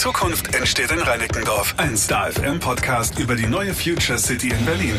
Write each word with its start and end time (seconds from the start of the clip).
Zukunft 0.00 0.54
entsteht 0.54 0.90
in 0.92 0.98
Reinickendorf. 0.98 1.74
Ein 1.76 1.94
Star 1.94 2.32
FM 2.32 2.58
Podcast 2.58 3.18
über 3.18 3.36
die 3.36 3.46
neue 3.46 3.74
Future 3.74 4.16
City 4.16 4.48
in 4.48 4.64
Berlin. 4.64 4.94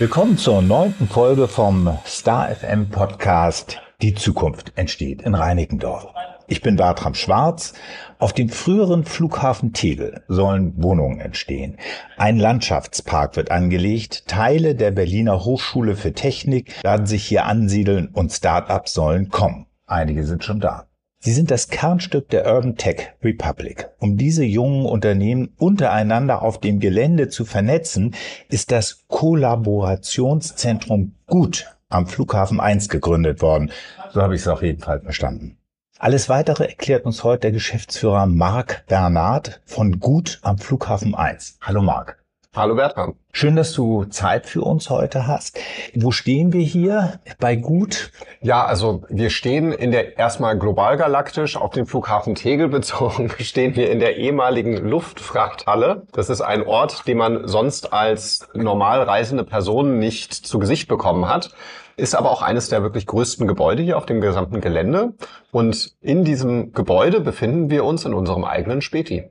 Willkommen 0.00 0.36
zur 0.36 0.60
neunten 0.60 1.06
Folge 1.06 1.46
vom 1.46 2.00
Star 2.04 2.52
FM 2.52 2.90
Podcast 2.90 3.80
Die 4.02 4.16
Zukunft 4.16 4.72
entsteht 4.74 5.22
in 5.22 5.36
Reinickendorf. 5.36 6.06
Ich 6.48 6.62
bin 6.62 6.74
Bertram 6.74 7.14
Schwarz. 7.14 7.74
Auf 8.18 8.32
dem 8.32 8.48
früheren 8.48 9.04
Flughafen 9.04 9.72
Tegel 9.72 10.24
sollen 10.26 10.72
Wohnungen 10.82 11.20
entstehen. 11.20 11.78
Ein 12.16 12.40
Landschaftspark 12.40 13.36
wird 13.36 13.52
angelegt. 13.52 14.26
Teile 14.26 14.74
der 14.74 14.90
Berliner 14.90 15.44
Hochschule 15.44 15.94
für 15.94 16.12
Technik 16.12 16.82
werden 16.82 17.06
sich 17.06 17.24
hier 17.24 17.46
ansiedeln 17.46 18.08
und 18.08 18.32
Start-ups 18.32 18.94
sollen 18.94 19.28
kommen. 19.28 19.66
Einige 19.86 20.26
sind 20.26 20.42
schon 20.42 20.58
da. 20.58 20.87
Sie 21.20 21.32
sind 21.32 21.50
das 21.50 21.66
Kernstück 21.68 22.28
der 22.28 22.46
Urban 22.46 22.76
Tech 22.76 23.08
Republic. 23.24 23.88
Um 23.98 24.16
diese 24.16 24.44
jungen 24.44 24.86
Unternehmen 24.86 25.52
untereinander 25.58 26.42
auf 26.42 26.60
dem 26.60 26.78
Gelände 26.78 27.28
zu 27.28 27.44
vernetzen, 27.44 28.14
ist 28.48 28.70
das 28.70 29.04
Kollaborationszentrum 29.08 31.16
Gut 31.26 31.66
am 31.88 32.06
Flughafen 32.06 32.60
1 32.60 32.88
gegründet 32.88 33.42
worden. 33.42 33.72
So 34.12 34.22
habe 34.22 34.36
ich 34.36 34.42
es 34.42 34.48
auf 34.48 34.62
jeden 34.62 34.80
Fall 34.80 35.00
verstanden. 35.00 35.58
Alles 35.98 36.28
weitere 36.28 36.66
erklärt 36.66 37.04
uns 37.04 37.24
heute 37.24 37.40
der 37.40 37.52
Geschäftsführer 37.52 38.26
Marc 38.26 38.86
Bernard 38.86 39.60
von 39.64 39.98
Gut 39.98 40.38
am 40.42 40.58
Flughafen 40.58 41.16
1. 41.16 41.58
Hallo 41.60 41.82
Marc. 41.82 42.17
Hallo 42.58 42.74
Bertram. 42.74 43.14
Schön, 43.30 43.54
dass 43.54 43.72
du 43.72 44.06
Zeit 44.06 44.46
für 44.46 44.62
uns 44.62 44.90
heute 44.90 45.28
hast. 45.28 45.60
Wo 45.94 46.10
stehen 46.10 46.52
wir 46.52 46.60
hier 46.60 47.20
bei 47.38 47.54
Gut? 47.54 48.10
Ja, 48.40 48.64
also 48.64 49.04
wir 49.08 49.30
stehen 49.30 49.70
in 49.70 49.92
der 49.92 50.18
erstmal 50.18 50.58
global 50.58 50.96
galaktisch 50.96 51.56
auf 51.56 51.70
dem 51.70 51.86
Flughafen 51.86 52.34
Tegel 52.34 52.66
bezogen, 52.66 53.30
stehen 53.38 53.76
wir 53.76 53.92
in 53.92 54.00
der 54.00 54.16
ehemaligen 54.16 54.76
Luftfrachthalle. 54.76 56.08
Das 56.10 56.30
ist 56.30 56.40
ein 56.40 56.66
Ort, 56.66 57.06
den 57.06 57.18
man 57.18 57.46
sonst 57.46 57.92
als 57.92 58.48
normal 58.54 59.04
reisende 59.04 59.44
Person 59.44 60.00
nicht 60.00 60.34
zu 60.34 60.58
Gesicht 60.58 60.88
bekommen 60.88 61.28
hat 61.28 61.54
ist 61.96 62.14
aber 62.14 62.30
auch 62.30 62.42
eines 62.42 62.68
der 62.68 62.84
wirklich 62.84 63.06
größten 63.06 63.48
Gebäude 63.48 63.82
hier 63.82 63.96
auf 63.96 64.06
dem 64.06 64.20
gesamten 64.20 64.60
Gelände. 64.60 65.14
Und 65.50 65.96
in 66.00 66.22
diesem 66.22 66.72
Gebäude 66.72 67.20
befinden 67.20 67.70
wir 67.70 67.84
uns 67.84 68.04
in 68.04 68.14
unserem 68.14 68.44
eigenen 68.44 68.82
Späti. 68.82 69.24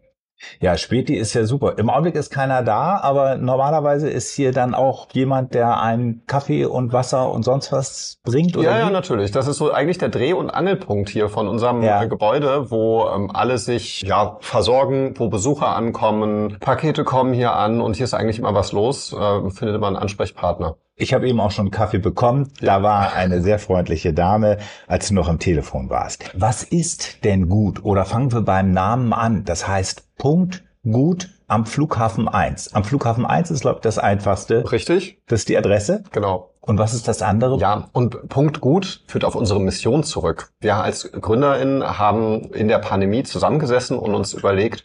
Ja, 0.59 0.77
Späti 0.77 1.15
ist 1.15 1.33
ja 1.33 1.45
super. 1.45 1.77
Im 1.77 1.89
Augenblick 1.89 2.15
ist 2.15 2.31
keiner 2.31 2.63
da, 2.63 2.99
aber 3.01 3.37
normalerweise 3.37 4.09
ist 4.09 4.33
hier 4.33 4.51
dann 4.51 4.75
auch 4.75 5.07
jemand, 5.13 5.53
der 5.53 5.81
einen 5.81 6.25
Kaffee 6.27 6.65
und 6.65 6.93
Wasser 6.93 7.31
und 7.31 7.43
sonst 7.43 7.71
was 7.71 8.19
bringt, 8.23 8.55
oder? 8.55 8.69
Ja, 8.71 8.79
ja, 8.79 8.89
natürlich. 8.89 9.31
Das 9.31 9.47
ist 9.47 9.57
so 9.57 9.71
eigentlich 9.71 9.97
der 9.97 10.09
Dreh- 10.09 10.33
und 10.33 10.49
Angelpunkt 10.49 11.09
hier 11.09 11.29
von 11.29 11.47
unserem 11.47 11.81
ja. 11.81 12.05
Gebäude, 12.05 12.69
wo 12.69 13.07
ähm, 13.07 13.31
alle 13.33 13.57
sich 13.57 14.01
ja 14.01 14.37
versorgen, 14.41 15.13
wo 15.17 15.29
Besucher 15.29 15.75
ankommen, 15.75 16.57
Pakete 16.59 17.03
kommen 17.03 17.33
hier 17.33 17.53
an 17.53 17.81
und 17.81 17.95
hier 17.95 18.03
ist 18.03 18.13
eigentlich 18.13 18.39
immer 18.39 18.53
was 18.53 18.71
los, 18.71 19.13
äh, 19.13 19.49
findet 19.49 19.81
man 19.81 19.95
einen 19.95 20.03
Ansprechpartner. 20.03 20.77
Ich 20.99 21.13
habe 21.13 21.29
eben 21.29 21.39
auch 21.39 21.51
schon 21.51 21.69
Kaffee 21.69 21.99
bekommen. 21.99 22.51
Da 22.59 22.81
war 22.81 23.13
eine 23.13 23.43
sehr 23.43 23.59
freundliche 23.59 24.13
Dame, 24.13 24.57
als 24.87 25.09
du 25.09 25.13
noch 25.13 25.29
am 25.29 25.37
Telefon 25.37 25.91
warst. 25.91 26.31
Was 26.33 26.63
ist 26.63 27.23
denn 27.23 27.49
gut? 27.49 27.85
Oder 27.85 28.03
fangen 28.03 28.31
wir 28.31 28.41
beim 28.41 28.71
Namen 28.71 29.13
an. 29.13 29.45
Das 29.45 29.67
heißt 29.67 30.17
Punkt 30.17 30.63
gut 30.83 31.29
am 31.45 31.67
Flughafen 31.67 32.27
1. 32.27 32.73
Am 32.73 32.83
Flughafen 32.83 33.27
1 33.27 33.51
ist, 33.51 33.61
glaube 33.61 33.77
ich, 33.77 33.81
das 33.83 33.99
einfachste. 33.99 34.69
Richtig. 34.71 35.21
Das 35.27 35.41
ist 35.41 35.49
die 35.49 35.57
Adresse. 35.57 36.03
Genau. 36.11 36.49
Und 36.67 36.77
was 36.77 36.93
ist 36.93 37.07
das 37.07 37.21
andere? 37.21 37.57
Ja, 37.59 37.87
und 37.93 38.27
Punkt 38.27 38.59
gut 38.59 39.01
führt 39.07 39.23
auf 39.23 39.35
unsere 39.35 39.61
Mission 39.61 40.03
zurück. 40.03 40.51
Wir 40.59 40.75
als 40.75 41.09
GründerInnen 41.13 41.97
haben 41.97 42.51
in 42.51 42.67
der 42.67 42.79
Pandemie 42.79 43.23
zusammengesessen 43.23 43.97
und 43.97 44.13
uns 44.13 44.33
überlegt, 44.33 44.83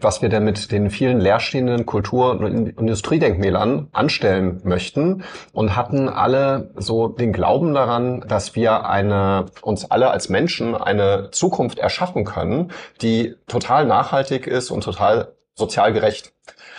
was 0.00 0.22
wir 0.22 0.28
denn 0.28 0.42
mit 0.42 0.72
den 0.72 0.90
vielen 0.90 1.20
leerstehenden 1.20 1.86
Kultur- 1.86 2.40
und 2.40 2.68
Industriedenkmälern 2.68 3.90
anstellen 3.92 4.60
möchten 4.64 5.22
und 5.52 5.76
hatten 5.76 6.08
alle 6.08 6.72
so 6.74 7.06
den 7.06 7.32
Glauben 7.32 7.74
daran, 7.74 8.24
dass 8.26 8.56
wir 8.56 8.84
eine, 8.88 9.46
uns 9.62 9.88
alle 9.92 10.10
als 10.10 10.30
Menschen 10.30 10.74
eine 10.74 11.30
Zukunft 11.30 11.78
erschaffen 11.78 12.24
können, 12.24 12.72
die 13.02 13.36
total 13.46 13.86
nachhaltig 13.86 14.48
ist 14.48 14.72
und 14.72 14.82
total 14.82 15.34
sozial 15.54 15.92
gerecht. 15.92 16.32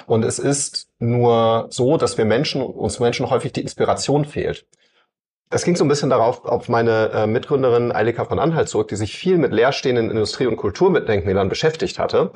Und 0.07 0.25
es 0.25 0.39
ist 0.39 0.84
nur 0.99 1.67
so, 1.69 1.97
dass 1.97 2.17
wir 2.17 2.25
Menschen, 2.25 2.61
uns 2.61 2.99
Menschen 2.99 3.29
häufig 3.29 3.53
die 3.53 3.61
Inspiration 3.61 4.25
fehlt. 4.25 4.65
Es 5.49 5.63
ging 5.63 5.75
so 5.75 5.85
ein 5.85 5.87
bisschen 5.87 6.09
darauf, 6.09 6.43
auf 6.45 6.69
meine 6.69 7.11
äh, 7.13 7.27
Mitgründerin 7.27 7.91
Eilika 7.91 8.25
von 8.25 8.39
Anhalt 8.39 8.67
zurück, 8.67 8.87
die 8.87 8.95
sich 8.95 9.15
viel 9.15 9.37
mit 9.37 9.53
leerstehenden 9.53 10.09
Industrie- 10.09 10.47
und 10.47 10.57
Kulturdenkmälern 10.57 11.49
beschäftigt 11.49 11.99
hatte 11.99 12.31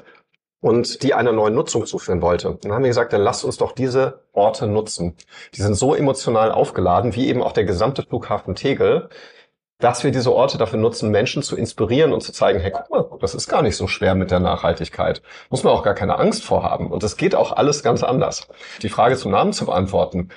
und 0.62 1.03
die 1.03 1.14
einer 1.14 1.31
neuen 1.31 1.56
Nutzung 1.56 1.86
zuführen 1.86 2.22
wollte. 2.22 2.58
dann 2.62 2.74
haben 2.74 2.84
wir 2.84 2.90
gesagt, 2.90 3.14
dann 3.14 3.22
lasst 3.22 3.46
uns 3.46 3.58
doch 3.58 3.72
diese 3.72 4.25
Orte 4.34 4.68
nutzen. 4.68 5.16
Die 5.56 5.62
sind 5.62 5.75
so 5.75 5.96
emotional 5.96 6.52
aufgeladen, 6.52 7.16
wie 7.16 7.28
eben 7.28 7.42
auch 7.42 7.53
der 7.53 7.64
gesamte 7.64 8.03
Flughafen 8.03 8.56
Tegel, 8.56 9.09
dass 9.80 10.04
wir 10.04 10.12
diese 10.12 10.34
Orte 10.34 10.58
dafür 10.58 10.78
nutzen, 10.78 11.10
Menschen 11.10 11.42
zu 11.42 11.56
inspirieren 11.56 12.12
und 12.12 12.22
zu 12.22 12.34
zeigen, 12.34 12.60
hey, 12.60 12.72
guck 12.72 12.90
mal, 12.90 13.18
das 13.20 13.34
ist 13.34 13.48
gar 13.48 13.62
nicht 13.62 13.78
so 13.78 13.88
schwer 13.88 14.14
mit 14.14 14.30
der 14.30 14.42
Nachhaltigkeit. 14.42 15.22
Muss 15.50 15.64
man 15.64 15.74
auch 15.74 15.84
gar 15.84 15.94
keine 15.94 16.20
Angst 16.20 16.44
vorhaben. 16.44 16.92
Und 16.92 17.04
es 17.04 17.16
geht 17.16 17.34
auch 17.34 17.54
alles 17.54 17.82
ganz 17.82 18.04
anders. 18.04 18.48
Die 18.82 18.90
Frage 18.90 19.16
zum 19.16 19.32
Namen 19.32 19.54
zu 19.54 19.66
beantworten. 19.66 20.30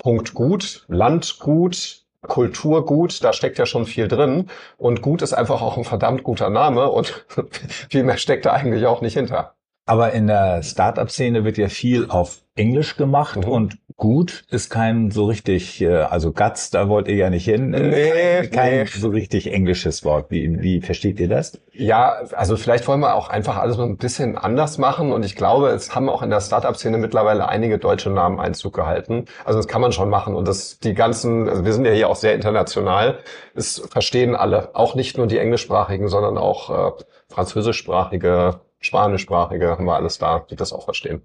Punkt 0.00 0.32
gut, 0.32 0.84
Land 0.86 1.40
gut, 1.40 2.04
Kulturgut, 2.22 3.22
da 3.22 3.32
steckt 3.32 3.58
ja 3.58 3.66
schon 3.66 3.84
viel 3.84 4.06
drin. 4.06 4.48
Und 4.76 5.02
gut 5.02 5.22
ist 5.22 5.32
einfach 5.32 5.60
auch 5.60 5.76
ein 5.76 5.84
verdammt 5.84 6.22
guter 6.22 6.48
Name 6.48 6.88
und 6.88 7.26
viel 7.90 8.04
mehr 8.04 8.16
steckt 8.16 8.46
da 8.46 8.52
eigentlich 8.52 8.86
auch 8.86 9.00
nicht 9.00 9.14
hinter. 9.14 9.54
Aber 9.86 10.12
in 10.12 10.26
der 10.26 10.62
Startup-Szene 10.62 11.44
wird 11.44 11.56
ja 11.56 11.68
viel 11.68 12.10
auf 12.10 12.42
Englisch 12.54 12.96
gemacht 12.96 13.38
mhm. 13.38 13.48
und 13.48 13.78
gut 13.98 14.44
ist 14.48 14.70
kein 14.70 15.10
so 15.10 15.26
richtig, 15.26 15.82
äh, 15.82 15.88
also 15.88 16.32
Guts, 16.32 16.70
da 16.70 16.88
wollt 16.88 17.08
ihr 17.08 17.16
ja 17.16 17.30
nicht 17.30 17.44
hin. 17.44 17.70
Nee, 17.70 18.46
kein 18.46 18.84
nee. 18.84 18.86
so 18.86 19.08
richtig 19.08 19.52
englisches 19.52 20.04
Wort. 20.04 20.30
Wie, 20.30 20.62
wie 20.62 20.80
versteht 20.80 21.18
ihr 21.20 21.28
das? 21.28 21.60
Ja, 21.72 22.12
also 22.32 22.56
vielleicht 22.56 22.86
wollen 22.86 23.00
wir 23.00 23.14
auch 23.14 23.28
einfach 23.28 23.56
alles 23.58 23.76
mal 23.76 23.84
ein 23.84 23.96
bisschen 23.96 24.38
anders 24.38 24.78
machen 24.78 25.12
und 25.12 25.24
ich 25.24 25.34
glaube, 25.34 25.70
es 25.70 25.94
haben 25.96 26.08
auch 26.08 26.22
in 26.22 26.30
der 26.30 26.40
Startup-Szene 26.40 26.96
mittlerweile 26.96 27.48
einige 27.48 27.78
deutsche 27.78 28.10
Namen 28.10 28.38
Einzug 28.38 28.72
gehalten. 28.72 29.24
Also 29.44 29.58
das 29.58 29.66
kann 29.66 29.80
man 29.80 29.90
schon 29.90 30.08
machen 30.08 30.36
und 30.36 30.46
das, 30.46 30.78
die 30.78 30.94
ganzen, 30.94 31.48
also 31.48 31.64
wir 31.64 31.72
sind 31.72 31.84
ja 31.84 31.92
hier 31.92 32.08
auch 32.08 32.16
sehr 32.16 32.34
international, 32.36 33.18
es 33.56 33.80
verstehen 33.90 34.36
alle, 34.36 34.76
auch 34.76 34.94
nicht 34.94 35.18
nur 35.18 35.26
die 35.26 35.38
englischsprachigen, 35.38 36.08
sondern 36.08 36.38
auch 36.38 36.98
äh, 36.98 37.02
französischsprachige, 37.28 38.60
spanischsprachige 38.78 39.70
haben 39.70 39.86
wir 39.86 39.96
alles 39.96 40.18
da, 40.18 40.46
die 40.48 40.56
das 40.56 40.72
auch 40.72 40.84
verstehen. 40.84 41.22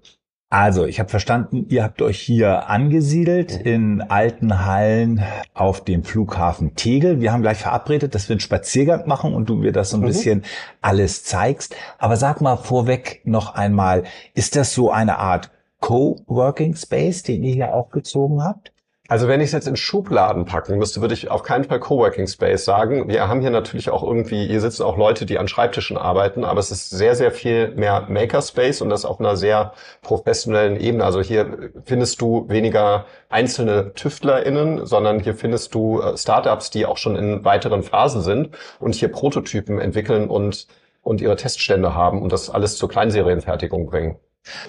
Also, 0.56 0.86
ich 0.86 1.00
habe 1.00 1.10
verstanden, 1.10 1.66
ihr 1.68 1.82
habt 1.82 2.00
euch 2.00 2.20
hier 2.20 2.70
angesiedelt 2.70 3.50
in 3.50 4.02
alten 4.02 4.64
Hallen 4.64 5.20
auf 5.52 5.82
dem 5.82 6.04
Flughafen 6.04 6.76
Tegel. 6.76 7.20
Wir 7.20 7.32
haben 7.32 7.42
gleich 7.42 7.58
verabredet, 7.58 8.14
dass 8.14 8.28
wir 8.28 8.34
einen 8.34 8.40
Spaziergang 8.40 9.08
machen 9.08 9.34
und 9.34 9.48
du 9.48 9.56
mir 9.56 9.72
das 9.72 9.90
so 9.90 9.96
ein 9.96 10.02
mhm. 10.02 10.06
bisschen 10.06 10.44
alles 10.80 11.24
zeigst. 11.24 11.74
Aber 11.98 12.16
sag 12.16 12.40
mal 12.40 12.54
vorweg 12.54 13.22
noch 13.24 13.56
einmal, 13.56 14.04
ist 14.34 14.54
das 14.54 14.72
so 14.72 14.92
eine 14.92 15.18
Art 15.18 15.50
Coworking 15.80 16.76
Space, 16.76 17.24
den 17.24 17.42
ihr 17.42 17.54
hier 17.54 17.74
aufgezogen 17.74 18.44
habt? 18.44 18.73
Also 19.06 19.28
wenn 19.28 19.42
ich 19.42 19.48
es 19.48 19.52
jetzt 19.52 19.68
in 19.68 19.76
Schubladen 19.76 20.46
packen 20.46 20.78
müsste, 20.78 21.02
würde 21.02 21.12
ich 21.12 21.30
auf 21.30 21.42
keinen 21.42 21.64
Fall 21.64 21.78
Coworking 21.78 22.26
Space 22.26 22.64
sagen. 22.64 23.06
Wir 23.06 23.28
haben 23.28 23.42
hier 23.42 23.50
natürlich 23.50 23.90
auch 23.90 24.02
irgendwie, 24.02 24.46
hier 24.46 24.62
sitzen 24.62 24.82
auch 24.82 24.96
Leute, 24.96 25.26
die 25.26 25.36
an 25.38 25.46
Schreibtischen 25.46 25.98
arbeiten, 25.98 26.42
aber 26.42 26.58
es 26.58 26.70
ist 26.70 26.88
sehr, 26.88 27.14
sehr 27.14 27.30
viel 27.30 27.74
mehr 27.74 28.06
Makerspace 28.08 28.80
und 28.80 28.88
das 28.88 29.04
auf 29.04 29.20
einer 29.20 29.36
sehr 29.36 29.74
professionellen 30.00 30.80
Ebene. 30.80 31.04
Also 31.04 31.20
hier 31.20 31.70
findest 31.84 32.22
du 32.22 32.48
weniger 32.48 33.04
einzelne 33.28 33.92
TüftlerInnen, 33.92 34.86
sondern 34.86 35.20
hier 35.20 35.34
findest 35.34 35.74
du 35.74 36.00
äh, 36.00 36.16
Startups, 36.16 36.70
die 36.70 36.86
auch 36.86 36.96
schon 36.96 37.16
in 37.16 37.44
weiteren 37.44 37.82
Phasen 37.82 38.22
sind 38.22 38.56
und 38.80 38.94
hier 38.94 39.08
Prototypen 39.08 39.80
entwickeln 39.80 40.30
und, 40.30 40.66
und 41.02 41.20
ihre 41.20 41.36
Teststände 41.36 41.94
haben 41.94 42.22
und 42.22 42.32
das 42.32 42.48
alles 42.48 42.78
zur 42.78 42.88
Kleinserienfertigung 42.88 43.84
bringen. 43.84 44.16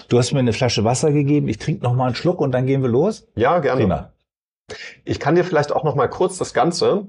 Du 0.08 0.18
hast 0.18 0.34
mir 0.34 0.40
eine 0.40 0.52
Flasche 0.52 0.84
Wasser 0.84 1.10
gegeben. 1.10 1.48
Ich 1.48 1.56
trinke 1.56 1.82
noch 1.82 1.94
mal 1.94 2.06
einen 2.06 2.14
Schluck 2.14 2.42
und 2.42 2.52
dann 2.52 2.66
gehen 2.66 2.82
wir 2.82 2.90
los. 2.90 3.26
Ja, 3.34 3.60
gerne. 3.60 3.80
Prima. 3.80 4.10
Ich 5.04 5.20
kann 5.20 5.34
dir 5.34 5.44
vielleicht 5.44 5.72
auch 5.72 5.84
noch 5.84 5.94
mal 5.94 6.08
kurz 6.08 6.38
das 6.38 6.52
Ganze, 6.52 7.08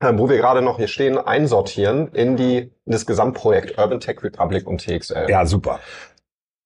äh, 0.00 0.12
wo 0.14 0.28
wir 0.28 0.36
gerade 0.36 0.62
noch 0.62 0.78
hier 0.78 0.88
stehen, 0.88 1.18
einsortieren 1.18 2.08
in 2.12 2.36
die 2.36 2.58
in 2.58 2.92
das 2.92 3.06
Gesamtprojekt 3.06 3.78
Urban 3.78 4.00
Tech 4.00 4.22
Republic 4.22 4.66
und 4.66 4.84
TXL. 4.84 5.26
Ja, 5.28 5.44
super. 5.46 5.80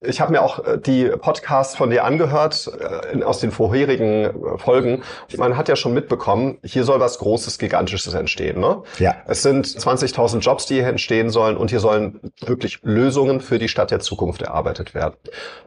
Ich 0.07 0.21
habe 0.21 0.33
mir 0.33 0.43
auch 0.43 0.65
äh, 0.65 0.79
die 0.79 1.07
Podcasts 1.09 1.77
von 1.77 1.91
dir 1.91 2.05
angehört 2.05 2.71
äh, 2.79 3.23
aus 3.23 3.41
den 3.41 3.51
vorherigen 3.51 4.59
Folgen. 4.59 5.03
Man 5.37 5.57
hat 5.57 5.69
ja 5.69 5.77
schon 5.77 5.95
mitbekommen, 5.95 6.59
hier 6.63 6.85
soll 6.85 7.01
was 7.01 7.19
Großes, 7.19 7.59
Gigantisches 7.59 8.15
entstehen. 8.15 8.61
Ne? 8.61 8.83
Ja. 8.99 9.17
Es 9.27 9.43
sind 9.43 9.67
20.000 9.67 10.41
Jobs, 10.41 10.67
die 10.67 10.75
hier 10.75 10.87
entstehen 10.87 11.31
sollen 11.31 11.57
und 11.57 11.71
hier 11.71 11.81
sollen 11.81 12.21
wirklich 12.41 12.81
Lösungen 12.83 13.41
für 13.41 13.59
die 13.59 13.69
Stadt 13.69 13.91
der 13.91 14.01
Zukunft 14.01 14.43
erarbeitet 14.43 14.95
werden. 14.95 15.17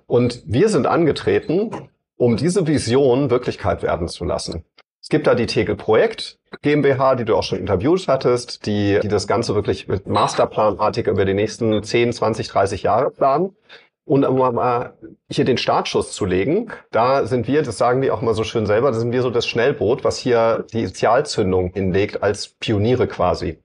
Und 0.06 0.44
wir 0.46 0.70
sind 0.70 0.88
angetreten, 0.88 1.90
um 2.18 2.36
diese 2.36 2.68
Vision 2.68 3.30
Wirklichkeit 3.30 3.84
werden 3.84 4.08
zu 4.08 4.26
lassen. 4.26 4.66
Es 5.02 5.10
gibt 5.10 5.28
da 5.28 5.36
die 5.36 5.46
Tegel 5.46 5.76
Projekt 5.76 6.38
GmbH, 6.62 7.16
die 7.16 7.24
du 7.24 7.36
auch 7.36 7.44
schon 7.44 7.60
interviewt 7.60 8.08
hattest, 8.08 8.66
die, 8.66 9.00
die 9.02 9.08
das 9.08 9.28
Ganze 9.28 9.56
wirklich 9.56 9.88
mit 9.88 10.08
Masterplanartig 10.08 11.08
über 11.08 11.24
die 11.24 11.34
nächsten 11.34 11.82
10, 11.82 12.12
20, 12.14 12.48
30 12.50 12.84
Jahre 12.84 13.12
planen. 13.12 13.56
Und 14.04 14.26
um 14.26 14.38
mal 14.38 14.98
hier 15.30 15.44
den 15.46 15.58
Startschuss 15.58 16.14
zu 16.14 16.26
legen, 16.26 16.72
da 16.92 17.26
sind 17.26 17.48
wir, 17.48 17.62
das 17.62 17.78
sagen 17.78 18.02
die 18.02 18.10
auch 18.10 18.22
mal 18.22 18.34
so 18.34 18.46
schön 18.46 18.66
selber, 18.66 18.92
da 18.92 19.00
sind 19.00 19.12
wir 19.12 19.22
so 19.22 19.30
das 19.30 19.46
Schnellboot, 19.48 20.06
was 20.06 20.18
hier 20.18 20.66
die 20.72 20.80
Initialzündung 20.80 21.72
hinlegt 21.74 22.24
als 22.24 22.48
Pioniere 22.48 23.08
quasi. 23.08 23.62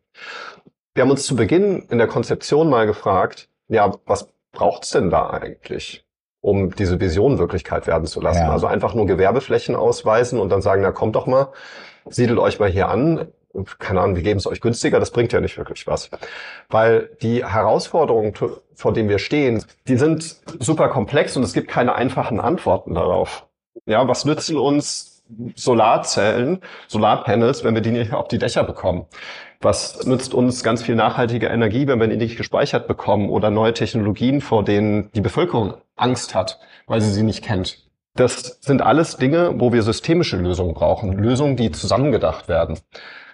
Wir 0.95 1.03
haben 1.03 1.11
uns 1.11 1.27
zu 1.27 1.37
Beginn 1.37 1.87
in 1.91 1.99
der 1.99 2.09
Konzeption 2.09 2.69
mal 2.69 2.87
gefragt, 2.87 3.49
ja, 3.69 3.95
was 4.05 4.29
braucht's 4.51 4.91
denn 4.91 5.11
da 5.11 5.31
eigentlich? 5.31 6.02
Um 6.43 6.75
diese 6.75 7.01
Vision 7.01 7.39
Wirklichkeit 7.39 7.87
werden 7.87 8.07
zu 8.07 8.21
lassen. 8.21 8.43
Ja. 8.43 8.51
Also 8.51 8.67
einfach 8.67 8.93
nur 8.95 9.07
Gewerbeflächen 9.07 9.75
ausweisen 9.75 10.39
und 10.39 10.51
dann 10.51 10.61
sagen, 10.61 10.83
na 10.83 10.93
kommt 10.93 11.17
doch 11.17 11.27
mal, 11.27 11.49
siedelt 12.11 12.39
euch 12.39 12.61
mal 12.61 12.69
hier 12.69 12.89
an. 12.89 13.29
Keine 13.79 14.01
Ahnung, 14.01 14.17
wir 14.17 14.23
geben 14.23 14.39
es 14.39 14.47
euch 14.47 14.61
günstiger, 14.61 14.99
das 14.99 15.11
bringt 15.11 15.33
ja 15.33 15.41
nicht 15.41 15.57
wirklich 15.57 15.87
was. 15.87 16.11
Weil 16.69 17.11
die 17.23 17.45
Herausforderungen, 17.45 18.35
vor 18.75 18.93
denen 18.93 19.09
wir 19.09 19.19
stehen, 19.19 19.65
die 19.87 19.97
sind 19.97 20.37
super 20.59 20.89
komplex 20.89 21.37
und 21.37 21.43
es 21.43 21.53
gibt 21.53 21.69
keine 21.69 21.95
einfachen 21.95 22.41
Antworten 22.41 22.95
darauf. 22.95 23.47
Ja, 23.87 24.07
was 24.09 24.25
nützen 24.25 24.57
uns 24.57 25.12
Solarzellen, 25.55 26.61
Solarpanels, 26.89 27.65
wenn 27.65 27.75
wir 27.75 27.83
die 27.83 27.91
nicht 27.91 28.13
auf 28.13 28.29
die 28.29 28.39
Dächer 28.39 28.65
bekommen? 28.65 29.07
Was 29.61 30.05
nützt 30.07 30.35
uns 30.35 30.65
ganz 30.65 30.83
viel 30.83 30.97
nachhaltige 30.97 31.47
Energie, 31.47 31.87
wenn 31.87 32.01
wir 32.01 32.09
die 32.09 32.17
nicht 32.17 32.37
gespeichert 32.37 32.89
bekommen 32.89 33.29
oder 33.29 33.51
neue 33.51 33.73
Technologien, 33.73 34.41
vor 34.41 34.65
denen 34.65 35.11
die 35.13 35.21
Bevölkerung 35.21 35.75
Angst 35.97 36.35
hat, 36.35 36.59
weil 36.87 37.01
sie 37.01 37.13
sie 37.13 37.23
nicht 37.23 37.45
kennt? 37.45 37.79
Das 38.15 38.59
sind 38.61 38.83
alles 38.83 39.17
Dinge, 39.17 39.55
wo 39.59 39.73
wir 39.73 39.83
systemische 39.83 40.37
Lösungen 40.37 40.75
brauchen, 40.75 41.13
Lösungen, 41.13 41.57
die 41.57 41.71
zusammengedacht 41.71 42.49
werden. 42.49 42.79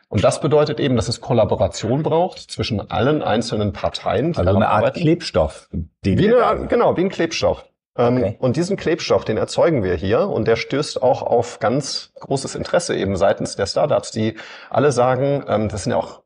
Und 0.09 0.25
das 0.25 0.41
bedeutet 0.41 0.81
eben, 0.81 0.97
dass 0.97 1.09
es 1.09 1.21
Kollaboration 1.21 2.03
braucht 2.03 2.39
zwischen 2.39 2.91
allen 2.91 3.23
einzelnen 3.23 3.73
Parteien. 3.73 4.37
Also 4.37 4.55
eine 4.55 4.69
Art 4.69 4.85
arbeiten. 4.85 5.01
Klebstoff. 5.01 5.69
Wie 6.03 6.33
eine, 6.35 6.67
genau, 6.67 6.97
wie 6.97 7.03
ein 7.03 7.11
Klebstoff. 7.11 7.65
Ähm, 7.99 8.17
okay. 8.17 8.37
Und 8.39 8.57
diesen 8.57 8.77
Klebstoff, 8.77 9.25
den 9.25 9.37
erzeugen 9.37 9.83
wir 9.83 9.95
hier 9.95 10.29
und 10.29 10.47
der 10.47 10.57
stößt 10.57 11.03
auch 11.03 11.23
auf 11.23 11.59
ganz 11.59 12.13
großes 12.21 12.55
Interesse 12.55 12.97
eben 12.97 13.17
seitens 13.17 13.57
der 13.57 13.67
Startups, 13.67 14.13
die 14.13 14.37
alle 14.71 14.93
sagen, 14.93 15.45
ähm, 15.49 15.69
das 15.69 15.85
sind 15.85 15.93
ja 15.93 15.99
auch 15.99 16.23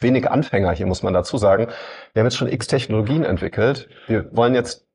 wenig 0.00 0.28
Anfänger 0.28 0.72
hier, 0.72 0.86
muss 0.86 1.02
man 1.02 1.12
dazu 1.12 1.36
sagen. 1.36 1.68
Wir 2.12 2.20
haben 2.20 2.26
jetzt 2.26 2.36
schon 2.36 2.50
x 2.50 2.66
Technologien 2.66 3.24
entwickelt. 3.24 3.88
Wir 4.08 4.34
wollen 4.34 4.54
jetzt 4.54 4.86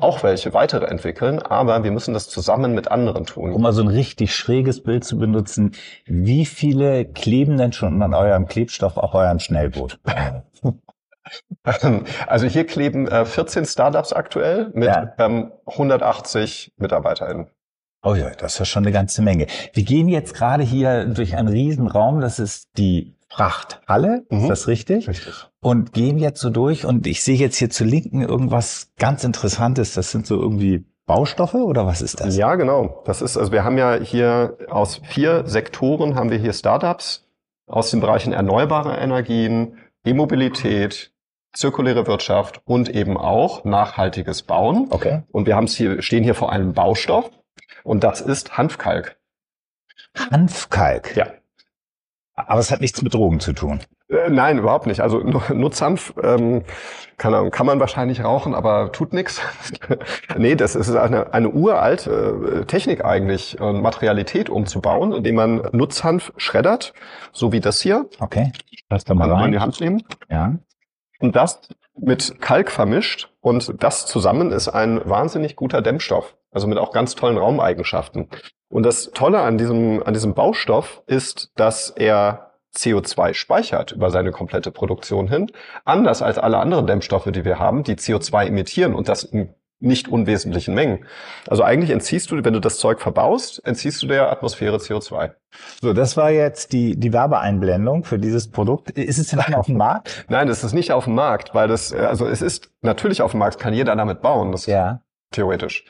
auch 0.00 0.22
welche 0.22 0.52
weitere 0.52 0.86
entwickeln, 0.86 1.38
aber 1.40 1.84
wir 1.84 1.92
müssen 1.92 2.12
das 2.12 2.28
zusammen 2.28 2.74
mit 2.74 2.90
anderen 2.90 3.24
tun. 3.24 3.52
Um 3.52 3.62
mal 3.62 3.72
so 3.72 3.82
ein 3.82 3.88
richtig 3.88 4.34
schräges 4.34 4.82
Bild 4.82 5.04
zu 5.04 5.16
benutzen, 5.16 5.72
wie 6.04 6.44
viele 6.44 7.04
kleben 7.04 7.56
denn 7.56 7.72
schon 7.72 8.02
an 8.02 8.14
eurem 8.14 8.46
Klebstoff 8.46 8.96
auf 8.96 9.14
eurem 9.14 9.38
Schnellboot? 9.38 9.98
Also 12.26 12.46
hier 12.46 12.66
kleben 12.66 13.08
äh, 13.08 13.24
14 13.24 13.64
Startups 13.64 14.12
aktuell 14.12 14.70
mit 14.74 14.88
ja. 14.88 15.14
ähm, 15.18 15.50
180 15.66 16.74
MitarbeiterInnen. 16.76 17.46
Oh 18.02 18.14
ja, 18.14 18.30
das 18.30 18.54
ist 18.54 18.58
ja 18.58 18.64
schon 18.66 18.84
eine 18.84 18.92
ganze 18.92 19.22
Menge. 19.22 19.46
Wir 19.72 19.82
gehen 19.82 20.08
jetzt 20.08 20.34
gerade 20.34 20.62
hier 20.62 21.06
durch 21.06 21.36
einen 21.36 21.48
riesen 21.48 21.86
Raum, 21.86 22.20
das 22.20 22.38
ist 22.38 22.68
die 22.76 23.16
Frachthalle, 23.30 24.26
mhm. 24.28 24.42
ist 24.42 24.48
das 24.48 24.68
richtig? 24.68 25.08
Richtig. 25.08 25.32
Und 25.60 25.94
gehen 25.94 26.18
jetzt 26.18 26.40
so 26.40 26.50
durch 26.50 26.84
und 26.84 27.06
ich 27.06 27.24
sehe 27.24 27.36
jetzt 27.36 27.56
hier 27.56 27.70
zu 27.70 27.84
Linken 27.84 28.20
irgendwas 28.20 28.92
ganz 28.98 29.24
Interessantes. 29.24 29.94
Das 29.94 30.10
sind 30.10 30.26
so 30.26 30.38
irgendwie 30.38 30.84
Baustoffe 31.06 31.54
oder 31.54 31.86
was 31.86 32.02
ist 32.02 32.20
das? 32.20 32.36
Ja, 32.36 32.54
genau. 32.56 33.02
Das 33.06 33.22
ist, 33.22 33.38
also 33.38 33.52
wir 33.52 33.64
haben 33.64 33.78
ja 33.78 33.94
hier 33.94 34.58
aus 34.68 35.00
vier 35.04 35.46
Sektoren 35.46 36.14
haben 36.14 36.30
wir 36.30 36.38
hier 36.38 36.52
Startups 36.52 37.26
aus 37.66 37.90
den 37.90 38.00
Bereichen 38.00 38.34
erneuerbare 38.34 38.98
Energien, 38.98 39.78
E-Mobilität, 40.04 41.13
zirkuläre 41.54 42.06
Wirtschaft 42.06 42.60
und 42.64 42.88
eben 42.88 43.16
auch 43.16 43.64
nachhaltiges 43.64 44.42
Bauen. 44.42 44.88
Okay. 44.90 45.22
Und 45.30 45.46
wir 45.46 45.56
haben 45.56 45.64
es 45.64 45.76
hier, 45.76 46.02
stehen 46.02 46.24
hier 46.24 46.34
vor 46.34 46.52
einem 46.52 46.72
Baustoff 46.72 47.30
und 47.82 48.04
das 48.04 48.20
ist 48.20 48.58
Hanfkalk. 48.58 49.16
Hanfkalk? 50.30 51.16
Ja. 51.16 51.26
Aber 52.36 52.60
es 52.60 52.70
hat 52.70 52.80
nichts 52.80 53.00
mit 53.00 53.14
Drogen 53.14 53.40
zu 53.40 53.52
tun. 53.52 53.80
Äh, 54.08 54.28
nein, 54.28 54.58
überhaupt 54.58 54.86
nicht. 54.86 55.00
Also 55.00 55.18
Nutzhanf 55.54 56.14
ähm, 56.22 56.64
kann, 57.16 57.50
kann 57.50 57.66
man 57.66 57.78
wahrscheinlich 57.80 58.24
rauchen, 58.24 58.54
aber 58.54 58.90
tut 58.92 59.12
nichts. 59.12 59.40
nee, 60.36 60.56
das 60.56 60.74
ist 60.74 60.94
eine, 60.94 61.32
eine 61.32 61.50
uralte 61.50 62.62
äh, 62.62 62.64
Technik 62.64 63.04
eigentlich, 63.04 63.60
äh, 63.60 63.72
Materialität 63.72 64.50
umzubauen, 64.50 65.12
indem 65.12 65.36
man 65.36 65.68
Nutzhanf 65.72 66.32
schreddert, 66.36 66.92
so 67.32 67.52
wie 67.52 67.60
das 67.60 67.80
hier. 67.80 68.06
Okay. 68.18 68.52
Lass 68.90 69.04
da 69.04 69.14
mal 69.14 69.30
rein. 69.30 69.46
in 69.46 69.52
die 69.52 69.60
Hand 69.60 69.80
nehmen. 69.80 70.02
Ja. 70.28 70.54
Und 71.20 71.36
das 71.36 71.60
mit 71.96 72.40
Kalk 72.40 72.70
vermischt 72.70 73.30
und 73.40 73.82
das 73.82 74.06
zusammen 74.06 74.50
ist 74.50 74.68
ein 74.68 75.00
wahnsinnig 75.08 75.56
guter 75.56 75.80
Dämmstoff. 75.80 76.36
Also 76.50 76.66
mit 76.66 76.78
auch 76.78 76.92
ganz 76.92 77.14
tollen 77.14 77.38
Raumeigenschaften. 77.38 78.28
Und 78.68 78.84
das 78.84 79.10
Tolle 79.12 79.40
an 79.40 79.58
diesem, 79.58 80.02
an 80.02 80.14
diesem 80.14 80.34
Baustoff 80.34 81.02
ist, 81.06 81.50
dass 81.56 81.90
er 81.90 82.54
CO2 82.74 83.34
speichert 83.34 83.92
über 83.92 84.10
seine 84.10 84.32
komplette 84.32 84.70
Produktion 84.70 85.28
hin. 85.28 85.50
Anders 85.84 86.22
als 86.22 86.38
alle 86.38 86.58
anderen 86.58 86.86
Dämmstoffe, 86.86 87.30
die 87.30 87.44
wir 87.44 87.58
haben, 87.58 87.84
die 87.84 87.94
CO2 87.94 88.46
emittieren 88.46 88.94
und 88.94 89.08
das 89.08 89.22
in 89.22 89.54
nicht 89.84 90.08
unwesentlichen 90.08 90.74
Mengen. 90.74 91.04
Also 91.46 91.62
eigentlich 91.62 91.90
entziehst 91.90 92.30
du, 92.30 92.44
wenn 92.44 92.52
du 92.52 92.60
das 92.60 92.78
Zeug 92.78 93.00
verbaust, 93.00 93.64
entziehst 93.64 94.02
du 94.02 94.06
der 94.06 94.30
Atmosphäre 94.30 94.78
CO2. 94.78 95.32
So, 95.80 95.92
das 95.92 96.16
war 96.16 96.30
jetzt 96.30 96.72
die, 96.72 96.98
die 96.98 97.12
Werbeeinblendung 97.12 98.04
für 98.04 98.18
dieses 98.18 98.50
Produkt. 98.50 98.90
Ist 98.90 99.18
es 99.18 99.28
denn 99.28 99.40
schon 99.42 99.54
auf 99.54 99.66
dem 99.66 99.76
Markt? 99.76 100.24
Nein, 100.28 100.48
das 100.48 100.64
ist 100.64 100.72
nicht 100.72 100.90
auf 100.92 101.04
dem 101.04 101.14
Markt, 101.14 101.54
weil 101.54 101.68
das, 101.68 101.92
also 101.92 102.26
es 102.26 102.42
ist 102.42 102.70
natürlich 102.82 103.22
auf 103.22 103.30
dem 103.30 103.40
Markt, 103.40 103.58
kann 103.58 103.74
jeder 103.74 103.94
damit 103.94 104.20
bauen. 104.20 104.52
Das 104.52 104.66
ja. 104.66 105.00
Theoretisch. 105.30 105.84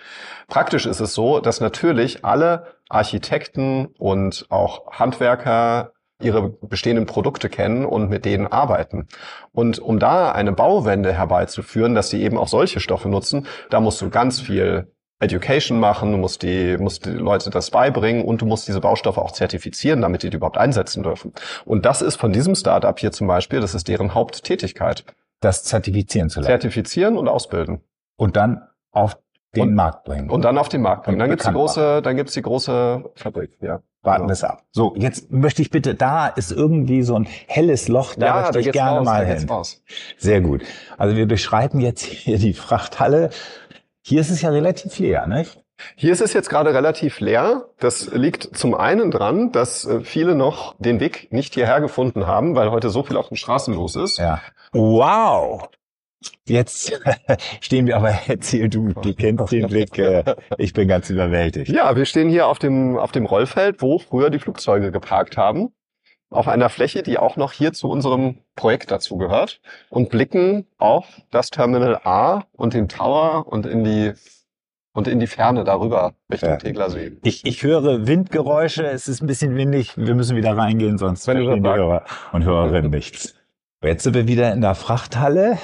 Praktisch 0.49 0.87
ist 0.87 1.00
es 1.00 1.12
so, 1.12 1.40
dass 1.40 1.61
natürlich 1.61 2.25
alle 2.25 2.67
Architekten 2.88 3.87
und 3.99 4.47
auch 4.49 4.90
Handwerker 4.93 5.94
ihre 6.25 6.49
bestehenden 6.49 7.06
Produkte 7.06 7.49
kennen 7.49 7.85
und 7.85 8.09
mit 8.09 8.25
denen 8.25 8.47
arbeiten. 8.47 9.09
Und 9.53 9.79
um 9.79 9.99
da 9.99 10.32
eine 10.32 10.53
Bauwende 10.53 11.12
herbeizuführen, 11.12 11.94
dass 11.94 12.11
sie 12.11 12.23
eben 12.23 12.38
auch 12.38 12.49
solche 12.49 12.81
Stoffe 12.81 13.09
nutzen, 13.09 13.47
da 13.71 13.81
musst 13.81 14.00
du 14.00 14.11
ganz 14.11 14.41
viel 14.41 14.91
Education 15.21 15.79
machen, 15.81 16.12
du 16.12 16.19
musst 16.19 16.43
die, 16.43 16.76
musst 16.79 17.06
die 17.06 17.11
Leute 17.11 17.50
das 17.50 17.71
beibringen 17.71 18.25
und 18.25 18.43
du 18.43 18.47
musst 18.47 18.69
diese 18.69 18.81
Baustoffe 18.81 19.19
auch 19.19 19.32
zertifizieren, 19.32 20.00
damit 20.00 20.23
die 20.23 20.31
die 20.31 20.37
überhaupt 20.37 20.59
einsetzen 20.59 21.03
dürfen. 21.03 21.32
Und 21.65 21.87
das 21.87 22.03
ist 22.03 22.17
von 22.17 22.32
diesem 22.32 22.55
Startup 22.55 22.99
hier 22.99 23.12
zum 23.12 23.26
Beispiel, 23.26 23.61
das 23.61 23.75
ist 23.75 23.88
deren 23.88 24.15
Haupttätigkeit. 24.15 25.05
Das 25.41 25.65
zertifizieren 25.65 26.31
zu 26.31 26.41
lassen. 26.41 26.49
Zertifizieren 26.49 27.17
und 27.17 27.29
ausbilden. 27.29 27.83
Und 28.16 28.37
dann 28.37 28.66
auf 28.93 29.19
den 29.56 29.70
und, 29.70 29.75
Markt 29.75 30.04
bringen. 30.04 30.30
Und 30.30 30.44
dann 30.44 30.58
auf 30.58 30.68
den 30.68 30.82
Markt 30.82 31.04
bringen. 31.04 31.18
Dann 31.18 31.30
gibt's 31.30 31.46
die 31.46 31.52
große, 31.52 32.02
dann 32.02 32.16
gibt's 32.16 32.34
die 32.34 32.42
große 32.42 33.04
Fabrik, 33.14 33.58
ja. 33.61 33.80
Warten 34.02 34.26
wir 34.26 34.32
es 34.32 34.44
ab. 34.44 34.62
So, 34.70 34.94
jetzt 34.96 35.32
möchte 35.32 35.62
ich 35.62 35.70
bitte, 35.70 35.94
da 35.94 36.26
ist 36.26 36.52
irgendwie 36.52 37.02
so 37.02 37.14
ein 37.14 37.26
helles 37.46 37.88
Loch, 37.88 38.14
da 38.14 38.26
ja, 38.26 38.40
möchte 38.42 38.61
ich 38.61 38.73
gerne 38.73 38.99
raus, 38.99 39.04
mal 39.06 39.25
hin. 39.25 39.49
Raus. 39.49 39.82
Sehr 40.18 40.42
gut. 40.42 40.62
Also 40.99 41.16
wir 41.16 41.26
beschreiten 41.26 41.80
jetzt 41.80 42.04
hier 42.04 42.38
die 42.38 42.52
Frachthalle. 42.52 43.30
Hier 44.02 44.20
ist 44.20 44.30
es 44.30 44.42
ja 44.42 44.50
relativ 44.50 44.99
leer, 44.99 45.26
nicht? 45.26 45.64
Hier 45.96 46.12
ist 46.12 46.20
es 46.20 46.32
jetzt 46.32 46.50
gerade 46.50 46.75
relativ 46.75 47.20
leer. 47.20 47.68
Das 47.78 48.12
liegt 48.12 48.56
zum 48.56 48.75
einen 48.75 49.11
dran, 49.11 49.52
dass 49.52 49.87
äh, 49.87 50.00
viele 50.00 50.34
noch 50.34 50.75
den 50.78 51.00
Weg 51.00 51.32
nicht 51.32 51.54
hierher 51.54 51.80
gefunden 51.80 52.26
haben, 52.26 52.54
weil 52.54 52.70
heute 52.70 52.90
so 52.90 53.02
viel 53.02 53.16
auf 53.16 53.28
den 53.28 53.37
Straßen 53.37 53.75
los 53.75 53.96
ist. 53.96 54.18
Ja. 54.18 54.40
Wow. 54.73 55.68
Jetzt 56.47 56.93
stehen 57.61 57.87
wir 57.87 57.97
aber, 57.97 58.11
erzähl 58.26 58.69
du, 58.69 58.93
du 58.93 59.14
kennst 59.14 59.52
den 59.52 59.66
Blick, 59.66 59.99
äh, 59.99 60.37
ich 60.59 60.73
bin 60.73 60.88
ganz 60.88 61.11
überwältigt. 61.11 61.71
Ja, 61.71 61.97
wir 61.97 62.04
stehen 62.04 62.28
hier 62.28 62.47
auf 62.47 62.59
dem, 62.59 62.97
auf 62.97 63.12
dem 63.12 63.26
Rollfeld, 63.26 63.81
wo 63.81 63.99
früher 63.99 64.31
die 64.31 64.38
Flugzeuge 64.38 64.93
geparkt 64.93 65.37
haben, 65.37 65.73
auf 66.31 66.49
einer 66.49 66.69
Fläche, 66.69 67.02
die 67.02 67.19
auch 67.19 67.37
noch 67.37 67.52
hier 67.52 67.73
zu 67.73 67.88
unserem 67.88 68.38
Projekt 68.57 68.90
dazu 68.90 69.16
gehört 69.16 69.61
und 69.88 70.11
blicken 70.11 70.66
auf 70.78 71.07
das 71.31 71.50
Terminal 71.50 72.00
A 72.04 72.45
und 72.52 72.75
den 72.75 72.88
Tower 72.88 73.47
und 73.47 73.66
in 73.66 73.85
die 73.85 74.12
und 74.95 75.09
in 75.09 75.19
die 75.19 75.26
Ferne 75.26 75.64
darüber 75.64 76.14
Richtung 76.31 76.50
ja. 76.50 76.57
Teglersee. 76.57 77.19
Ich, 77.25 77.45
ich 77.45 77.62
höre 77.64 78.07
Windgeräusche, 78.07 78.87
es 78.87 79.09
ist 79.09 79.23
ein 79.23 79.26
bisschen 79.26 79.57
windig, 79.57 79.97
wir 79.97 80.14
müssen 80.14 80.37
wieder 80.37 80.57
reingehen, 80.57 80.99
sonst 80.99 81.26
Wenn 81.26 81.38
verstehen 81.38 81.64
die 81.64 81.69
Hörer 81.69 82.04
und 82.33 82.45
Hörerinnen 82.45 82.90
nichts. 82.90 83.35
Jetzt 83.85 84.05
sind 84.05 84.14
wir 84.14 84.26
wieder 84.26 84.53
in 84.53 84.62
der 84.62 84.75
Frachthalle. 84.75 85.59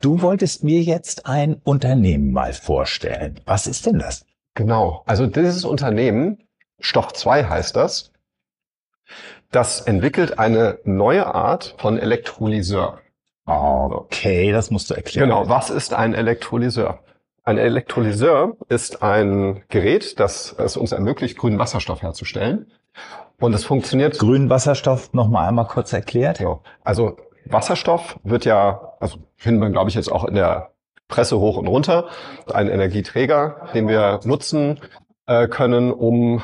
Du 0.00 0.22
wolltest 0.22 0.64
mir 0.64 0.80
jetzt 0.80 1.26
ein 1.26 1.60
Unternehmen 1.64 2.32
mal 2.32 2.52
vorstellen. 2.54 3.40
Was 3.44 3.66
ist 3.66 3.84
denn 3.86 3.98
das? 3.98 4.24
Genau. 4.54 5.02
Also 5.06 5.26
dieses 5.26 5.64
Unternehmen, 5.64 6.38
Stoff 6.80 7.12
2 7.12 7.44
heißt 7.44 7.76
das, 7.76 8.12
das 9.50 9.80
entwickelt 9.82 10.38
eine 10.38 10.78
neue 10.84 11.26
Art 11.34 11.74
von 11.78 11.98
Elektrolyseur. 11.98 13.00
Okay, 13.44 14.52
das 14.52 14.70
musst 14.70 14.90
du 14.90 14.94
erklären. 14.94 15.28
Genau. 15.28 15.48
Was 15.48 15.70
ist 15.70 15.94
ein 15.94 16.14
Elektrolyseur? 16.14 17.00
Ein 17.44 17.56
Elektrolyseur 17.56 18.56
ist 18.68 19.02
ein 19.02 19.62
Gerät, 19.68 20.20
das 20.20 20.54
es 20.58 20.76
uns 20.76 20.92
ermöglicht, 20.92 21.38
grünen 21.38 21.58
Wasserstoff 21.58 22.02
herzustellen. 22.02 22.70
Und 23.40 23.54
es 23.54 23.64
funktioniert. 23.64 24.18
Grünen 24.18 24.50
Wasserstoff 24.50 25.12
noch 25.12 25.28
mal 25.28 25.46
einmal 25.46 25.66
kurz 25.66 25.92
erklärt. 25.92 26.40
Ja. 26.40 26.60
Also 26.82 27.16
Wasserstoff 27.50 28.18
wird 28.22 28.44
ja, 28.44 28.92
also 29.00 29.18
finden 29.36 29.60
wir, 29.60 29.70
glaube 29.70 29.90
ich, 29.90 29.96
jetzt 29.96 30.10
auch 30.10 30.24
in 30.24 30.34
der 30.34 30.70
Presse 31.08 31.38
hoch 31.38 31.56
und 31.56 31.66
runter, 31.66 32.08
ein 32.52 32.68
Energieträger, 32.68 33.68
den 33.74 33.88
wir 33.88 34.20
nutzen 34.24 34.80
äh, 35.26 35.48
können, 35.48 35.90
um 35.90 36.42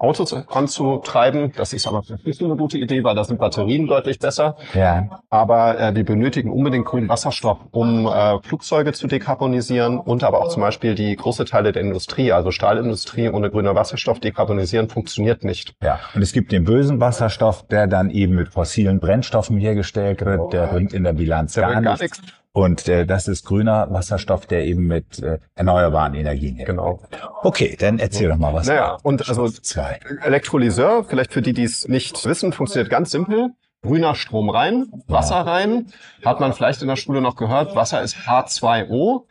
Autos 0.00 0.32
anzutreiben. 0.32 1.52
Das 1.56 1.72
ist 1.72 1.86
aber 1.86 2.02
nicht 2.24 2.42
eine 2.42 2.56
gute 2.56 2.78
Idee, 2.78 3.04
weil 3.04 3.14
da 3.14 3.22
sind 3.22 3.38
Batterien 3.38 3.86
deutlich 3.86 4.18
besser. 4.18 4.56
Ja. 4.74 5.20
Aber 5.28 5.78
äh, 5.78 5.94
wir 5.94 6.04
benötigen 6.04 6.50
unbedingt 6.50 6.86
grünen 6.86 7.08
Wasserstoff, 7.08 7.58
um 7.70 8.06
äh, 8.06 8.40
Flugzeuge 8.42 8.92
zu 8.92 9.06
dekarbonisieren 9.06 9.98
und 9.98 10.24
aber 10.24 10.40
auch 10.40 10.48
zum 10.48 10.62
Beispiel 10.62 10.94
die 10.94 11.14
große 11.14 11.44
Teile 11.44 11.72
der 11.72 11.82
Industrie, 11.82 12.32
also 12.32 12.50
Stahlindustrie 12.50 13.28
ohne 13.28 13.50
grüner 13.50 13.74
Wasserstoff 13.74 14.20
dekarbonisieren 14.20 14.88
funktioniert 14.88 15.44
nicht. 15.44 15.74
Ja. 15.82 16.00
Und 16.14 16.22
es 16.22 16.32
gibt 16.32 16.50
den 16.52 16.64
bösen 16.64 16.98
Wasserstoff, 17.00 17.66
der 17.68 17.86
dann 17.86 18.10
eben 18.10 18.34
mit 18.34 18.48
fossilen 18.48 19.00
Brennstoffen 19.00 19.58
hergestellt 19.58 20.24
wird. 20.24 20.52
Der 20.52 20.66
bringt 20.68 20.94
in 20.94 21.04
der 21.04 21.12
Bilanz 21.12 21.52
Der 21.54 21.64
gar, 21.64 21.82
gar 21.82 21.98
nichts. 21.98 22.00
nichts. 22.00 22.39
Und 22.52 22.88
äh, 22.88 23.06
das 23.06 23.28
ist 23.28 23.44
grüner 23.44 23.86
Wasserstoff, 23.90 24.46
der 24.46 24.64
eben 24.64 24.86
mit 24.86 25.22
äh, 25.22 25.38
erneuerbaren 25.54 26.14
Energien 26.14 26.56
hergestellt 26.56 27.00
Genau. 27.10 27.28
Okay, 27.42 27.76
dann 27.78 27.98
erzähl 27.98 28.28
doch 28.28 28.36
mal 28.36 28.52
was. 28.52 28.66
Naja, 28.66 28.98
und 29.02 29.28
also 29.28 29.48
zwei. 29.48 30.00
Elektrolyseur, 30.22 31.04
vielleicht 31.04 31.32
für 31.32 31.42
die, 31.42 31.52
die 31.52 31.64
es 31.64 31.86
nicht 31.86 32.24
wissen, 32.24 32.52
funktioniert 32.52 32.90
ganz 32.90 33.10
simpel. 33.12 33.50
Grüner 33.82 34.14
Strom 34.14 34.50
rein, 34.50 34.86
Wasser 35.06 35.36
rein. 35.36 35.86
Hat 36.24 36.40
man 36.40 36.52
vielleicht 36.52 36.82
in 36.82 36.88
der 36.88 36.96
Schule 36.96 37.22
noch 37.22 37.36
gehört. 37.36 37.74
Wasser 37.76 38.02
ist 38.02 38.16
H2O. 38.16 39.24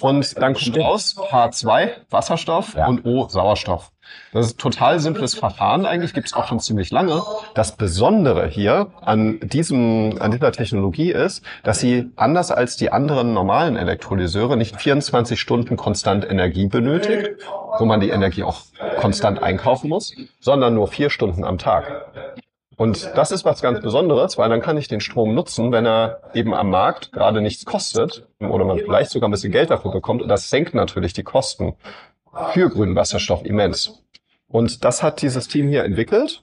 Und 0.00 0.40
dann 0.40 0.54
kommt 0.54 0.78
raus 0.78 1.16
H2, 1.18 1.90
Wasserstoff 2.10 2.74
Ja. 2.74 2.86
und 2.86 3.04
O, 3.04 3.28
Sauerstoff. 3.28 3.90
Das 4.32 4.46
ist 4.46 4.54
ein 4.54 4.58
total 4.58 4.98
simples 4.98 5.34
Verfahren 5.34 5.86
eigentlich, 5.86 6.12
gibt 6.12 6.26
es 6.26 6.34
auch 6.34 6.46
schon 6.46 6.60
ziemlich 6.60 6.90
lange. 6.90 7.22
Das 7.54 7.76
Besondere 7.76 8.46
hier 8.48 8.88
an 9.00 9.40
diesem, 9.42 10.16
an 10.20 10.30
dieser 10.32 10.52
Technologie 10.52 11.12
ist, 11.12 11.42
dass 11.62 11.80
sie 11.80 12.10
anders 12.16 12.50
als 12.50 12.76
die 12.76 12.90
anderen 12.92 13.32
normalen 13.32 13.76
Elektrolyseure 13.76 14.56
nicht 14.56 14.76
24 14.80 15.40
Stunden 15.40 15.76
konstant 15.76 16.28
Energie 16.28 16.66
benötigt, 16.66 17.30
wo 17.78 17.84
man 17.84 18.00
die 18.00 18.10
Energie 18.10 18.42
auch 18.42 18.62
konstant 18.98 19.42
einkaufen 19.42 19.88
muss, 19.88 20.14
sondern 20.40 20.74
nur 20.74 20.88
vier 20.88 21.08
Stunden 21.10 21.44
am 21.44 21.58
Tag. 21.58 22.06
Und 22.76 23.12
das 23.14 23.30
ist 23.30 23.44
was 23.44 23.60
ganz 23.60 23.80
Besonderes, 23.80 24.38
weil 24.38 24.48
dann 24.48 24.60
kann 24.60 24.76
ich 24.76 24.88
den 24.88 25.00
Strom 25.00 25.34
nutzen, 25.34 25.72
wenn 25.72 25.86
er 25.86 26.22
eben 26.34 26.54
am 26.54 26.70
Markt 26.70 27.12
gerade 27.12 27.40
nichts 27.40 27.64
kostet 27.64 28.26
oder 28.40 28.64
man 28.64 28.78
vielleicht 28.78 29.10
sogar 29.10 29.28
ein 29.28 29.32
bisschen 29.32 29.52
Geld 29.52 29.70
dafür 29.70 29.92
bekommt. 29.92 30.22
Und 30.22 30.28
das 30.28 30.48
senkt 30.48 30.74
natürlich 30.74 31.12
die 31.12 31.22
Kosten 31.22 31.74
für 32.52 32.70
grünen 32.70 32.96
Wasserstoff 32.96 33.44
immens. 33.44 34.02
Und 34.48 34.84
das 34.84 35.02
hat 35.02 35.22
dieses 35.22 35.48
Team 35.48 35.68
hier 35.68 35.84
entwickelt. 35.84 36.42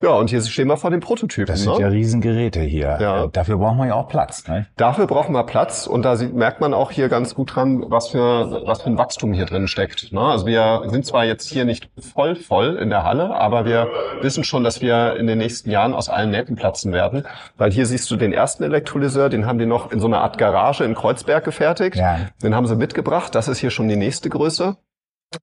Ja, 0.00 0.10
und 0.10 0.30
hier 0.30 0.40
stehen 0.42 0.68
wir 0.68 0.76
vor 0.76 0.90
dem 0.92 1.00
Prototypen. 1.00 1.52
Das 1.52 1.62
sind 1.62 1.74
ne? 1.74 1.80
ja 1.80 1.88
Riesengeräte 1.88 2.60
hier. 2.60 2.98
Ja. 3.00 3.24
Äh, 3.24 3.28
Dafür 3.32 3.56
braucht 3.56 3.76
man 3.76 3.88
ja 3.88 3.94
auch 3.94 4.08
Platz. 4.08 4.46
Ne? 4.46 4.66
Dafür 4.76 5.08
brauchen 5.08 5.32
wir 5.32 5.42
Platz 5.42 5.88
und 5.88 6.04
da 6.04 6.14
sieht, 6.14 6.34
merkt 6.34 6.60
man 6.60 6.72
auch 6.72 6.92
hier 6.92 7.08
ganz 7.08 7.34
gut 7.34 7.56
dran, 7.56 7.84
was 7.88 8.08
für, 8.08 8.62
was 8.64 8.82
für 8.82 8.90
ein 8.90 8.96
Wachstum 8.96 9.32
hier 9.32 9.46
drin 9.46 9.66
steckt. 9.66 10.12
Ne? 10.12 10.20
Also 10.20 10.46
wir 10.46 10.82
sind 10.86 11.04
zwar 11.04 11.24
jetzt 11.24 11.48
hier 11.48 11.64
nicht 11.64 11.90
voll 12.14 12.36
voll 12.36 12.76
in 12.76 12.90
der 12.90 13.02
Halle, 13.02 13.34
aber 13.34 13.64
wir 13.64 13.88
wissen 14.20 14.44
schon, 14.44 14.62
dass 14.62 14.80
wir 14.80 15.16
in 15.16 15.26
den 15.26 15.38
nächsten 15.38 15.68
Jahren 15.68 15.94
aus 15.94 16.08
allen 16.08 16.30
Nähten 16.30 16.54
platzen 16.54 16.92
werden. 16.92 17.24
Weil 17.56 17.72
hier 17.72 17.84
siehst 17.84 18.08
du 18.12 18.16
den 18.16 18.32
ersten 18.32 18.62
Elektrolyseur, 18.62 19.28
den 19.28 19.46
haben 19.46 19.58
die 19.58 19.66
noch 19.66 19.90
in 19.90 19.98
so 19.98 20.06
einer 20.06 20.20
Art 20.20 20.38
Garage 20.38 20.84
in 20.84 20.94
Kreuzberg 20.94 21.44
gefertigt. 21.44 21.96
Ja. 21.96 22.20
Den 22.40 22.54
haben 22.54 22.68
sie 22.68 22.76
mitgebracht. 22.76 23.34
Das 23.34 23.48
ist 23.48 23.58
hier 23.58 23.70
schon 23.70 23.88
die 23.88 23.96
nächste 23.96 24.28
Größe. 24.28 24.76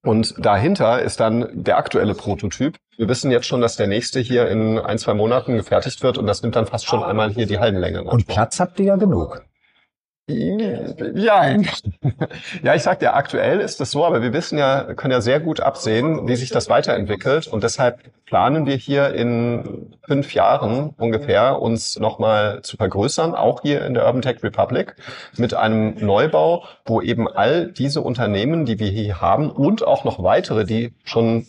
Und 0.02 0.34
dahinter 0.38 1.00
ist 1.00 1.20
dann 1.20 1.48
der 1.52 1.78
aktuelle 1.78 2.14
Prototyp. 2.14 2.76
Wir 2.96 3.08
wissen 3.08 3.30
jetzt 3.30 3.46
schon, 3.46 3.60
dass 3.60 3.76
der 3.76 3.86
nächste 3.86 4.20
hier 4.20 4.48
in 4.48 4.78
ein, 4.78 4.98
zwei 4.98 5.14
Monaten 5.14 5.56
gefertigt 5.56 6.02
wird 6.02 6.18
und 6.18 6.26
das 6.26 6.42
nimmt 6.42 6.56
dann 6.56 6.66
fast 6.66 6.86
schon 6.86 7.04
einmal 7.04 7.30
hier 7.30 7.46
die 7.46 7.58
Hallenlänge. 7.58 8.02
Und. 8.02 8.26
Platz 8.26 8.58
habt 8.58 8.80
ihr 8.80 8.86
ja 8.86 8.96
genug. 8.96 9.44
Ja, 10.28 11.56
ja, 12.62 12.74
ich 12.74 12.82
sag 12.82 12.98
dir, 12.98 13.14
aktuell 13.14 13.60
ist 13.60 13.78
das 13.78 13.92
so, 13.92 14.04
aber 14.04 14.22
wir 14.22 14.32
wissen 14.32 14.58
ja, 14.58 14.94
können 14.94 15.12
ja 15.12 15.20
sehr 15.20 15.38
gut 15.38 15.60
absehen, 15.60 16.26
wie 16.26 16.34
sich 16.34 16.50
das 16.50 16.68
weiterentwickelt. 16.68 17.46
Und 17.46 17.62
deshalb 17.62 18.00
planen 18.24 18.66
wir 18.66 18.74
hier 18.74 19.14
in 19.14 19.94
fünf 20.04 20.34
Jahren 20.34 20.90
ungefähr 20.98 21.62
uns 21.62 22.00
nochmal 22.00 22.60
zu 22.62 22.76
vergrößern, 22.76 23.36
auch 23.36 23.62
hier 23.62 23.86
in 23.86 23.94
der 23.94 24.04
Urban 24.04 24.20
Tech 24.20 24.42
Republic 24.42 24.96
mit 25.36 25.54
einem 25.54 25.94
Neubau, 26.04 26.64
wo 26.84 27.00
eben 27.00 27.28
all 27.28 27.70
diese 27.70 28.00
Unternehmen, 28.00 28.64
die 28.64 28.80
wir 28.80 28.88
hier 28.88 29.20
haben 29.20 29.48
und 29.48 29.86
auch 29.86 30.02
noch 30.02 30.20
weitere, 30.20 30.64
die 30.64 30.92
schon 31.04 31.46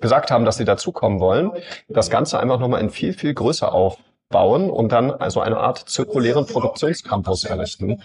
gesagt 0.00 0.32
haben, 0.32 0.44
dass 0.44 0.56
sie 0.56 0.64
dazukommen 0.64 1.20
wollen, 1.20 1.52
das 1.88 2.10
Ganze 2.10 2.40
einfach 2.40 2.58
nochmal 2.58 2.80
in 2.80 2.90
viel, 2.90 3.12
viel 3.12 3.34
größer 3.34 3.72
auf 3.72 3.98
bauen 4.28 4.70
und 4.70 4.92
dann 4.92 5.10
also 5.10 5.40
eine 5.40 5.58
Art 5.58 5.88
zirkulären 5.88 6.46
Produktionscampus 6.46 7.44
errichten, 7.44 8.02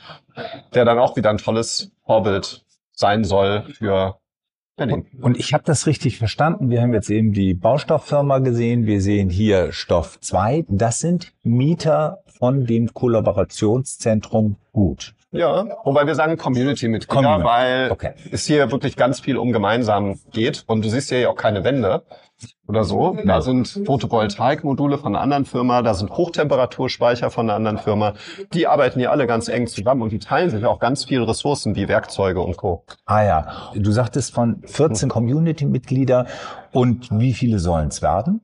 der 0.74 0.86
dann 0.86 1.00
auch 1.00 1.16
wieder 1.16 1.30
ein 1.30 1.38
tolles 1.38 1.92
Vorbild 2.06 2.64
sein 2.92 3.24
soll 3.24 3.64
für 3.74 4.20
Berlin. 4.78 5.08
Und 5.22 5.38
ich 5.38 5.54
habe 5.54 5.64
das 5.64 5.88
richtig 5.88 6.18
verstanden. 6.18 6.70
Wir 6.70 6.82
haben 6.82 6.94
jetzt 6.94 7.10
eben 7.10 7.34
die 7.34 7.54
Baustofffirma 7.54 8.40
gesehen. 8.40 8.86
Wir 8.86 9.02
sehen 9.02 9.30
hier 9.30 9.72
Stoff 9.72 10.20
2. 10.20 10.66
Das 10.70 11.00
sind 11.00 11.34
Mieter 11.44 12.24
von 12.26 12.66
dem 12.66 12.94
Kollaborationszentrum 12.94 14.58
Gut. 14.72 15.14
Ja, 15.34 15.66
wobei 15.86 16.06
wir 16.08 16.16
sagen 16.16 16.36
Community-Mitglieder, 16.38 17.22
Community. 17.22 17.44
weil 17.46 17.92
Okay. 17.92 18.14
es 18.32 18.46
hier 18.46 18.70
wirklich 18.72 18.98
ganz 18.98 19.22
viel 19.22 19.38
um 19.38 19.54
gemeinsam 19.54 20.20
geht 20.32 20.66
und 20.68 20.84
du 20.84 20.90
siehst 20.90 21.08
hier 21.10 21.20
ja 21.20 21.30
auch 21.30 21.36
keine 21.38 21.64
Wände 21.64 22.04
oder 22.68 22.84
so. 22.84 23.18
Da 23.26 23.42
sind 23.42 23.68
Photovoltaikmodule 23.86 24.98
von 24.98 25.16
einer 25.16 25.22
anderen 25.24 25.46
Firma, 25.46 25.84
da 25.84 25.94
sind 25.94 26.12
Hochtemperaturspeicher 26.12 27.30
von 27.32 27.50
einer 27.50 27.56
anderen 27.56 27.78
Firma. 27.78 28.14
Die 28.54 28.68
arbeiten 28.68 29.00
hier 29.00 29.12
alle 29.12 29.26
ganz 29.26 29.48
eng 29.48 29.68
zusammen 29.68 30.02
und 30.02 30.12
die 30.12 30.20
teilen 30.20 30.50
sich 30.50 30.66
auch 30.66 30.80
ganz 30.80 31.06
viele 31.06 31.26
Ressourcen 31.26 31.76
wie 31.76 31.88
Werkzeuge 31.88 32.42
und 32.42 32.58
Co. 32.58 32.84
Ah 33.06 33.24
ja, 33.24 33.48
du 33.74 33.92
sagtest 33.92 34.34
von 34.34 34.62
14 34.66 35.08
Community-Mitglieder. 35.08 36.26
Und 36.74 37.08
wie 37.12 37.34
viele 37.34 37.60
sollen 37.60 37.88
es 37.88 38.02
werden? 38.02 38.42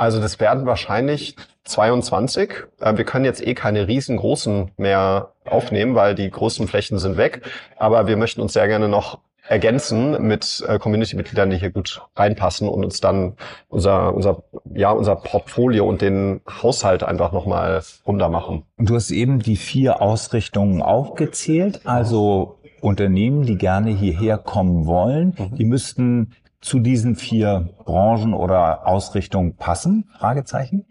Also 0.00 0.18
das 0.18 0.40
werden 0.40 0.64
wahrscheinlich 0.64 1.36
22. 1.64 2.50
Äh, 2.80 2.96
Wir 2.96 3.04
können 3.04 3.26
jetzt 3.26 3.46
eh 3.46 3.52
keine 3.52 3.86
riesengroßen 3.86 4.70
mehr 4.78 5.34
aufnehmen, 5.44 5.94
weil 5.94 6.14
die 6.14 6.30
großen 6.30 6.66
Flächen 6.68 6.98
sind 6.98 7.18
weg. 7.18 7.42
Aber 7.76 8.06
wir 8.06 8.16
möchten 8.16 8.40
uns 8.40 8.54
sehr 8.54 8.66
gerne 8.66 8.88
noch 8.88 9.18
ergänzen 9.46 10.26
mit 10.26 10.64
äh, 10.66 10.78
Community-Mitgliedern, 10.78 11.50
die 11.50 11.58
hier 11.58 11.70
gut 11.70 12.00
reinpassen 12.16 12.66
und 12.66 12.82
uns 12.82 13.02
dann 13.02 13.34
unser, 13.68 14.14
unser, 14.14 14.42
ja, 14.72 14.90
unser 14.90 15.16
Portfolio 15.16 15.86
und 15.86 16.00
den 16.00 16.40
Haushalt 16.48 17.02
einfach 17.02 17.32
nochmal 17.32 17.82
runder 18.06 18.30
machen. 18.30 18.62
Und 18.78 18.88
du 18.88 18.94
hast 18.94 19.10
eben 19.10 19.40
die 19.40 19.56
vier 19.56 20.00
Ausrichtungen 20.00 20.80
aufgezählt. 20.80 21.82
Also 21.84 22.58
Unternehmen, 22.80 23.44
die 23.44 23.58
gerne 23.58 23.90
hierher 23.90 24.38
kommen 24.38 24.86
wollen, 24.86 25.34
die 25.58 25.66
müssten 25.66 26.32
zu 26.60 26.78
diesen 26.78 27.16
vier 27.16 27.70
Branchen 27.84 28.34
oder 28.34 28.86
Ausrichtungen 28.86 29.56
passen? 29.56 30.10
Fragezeichen. 30.18 30.84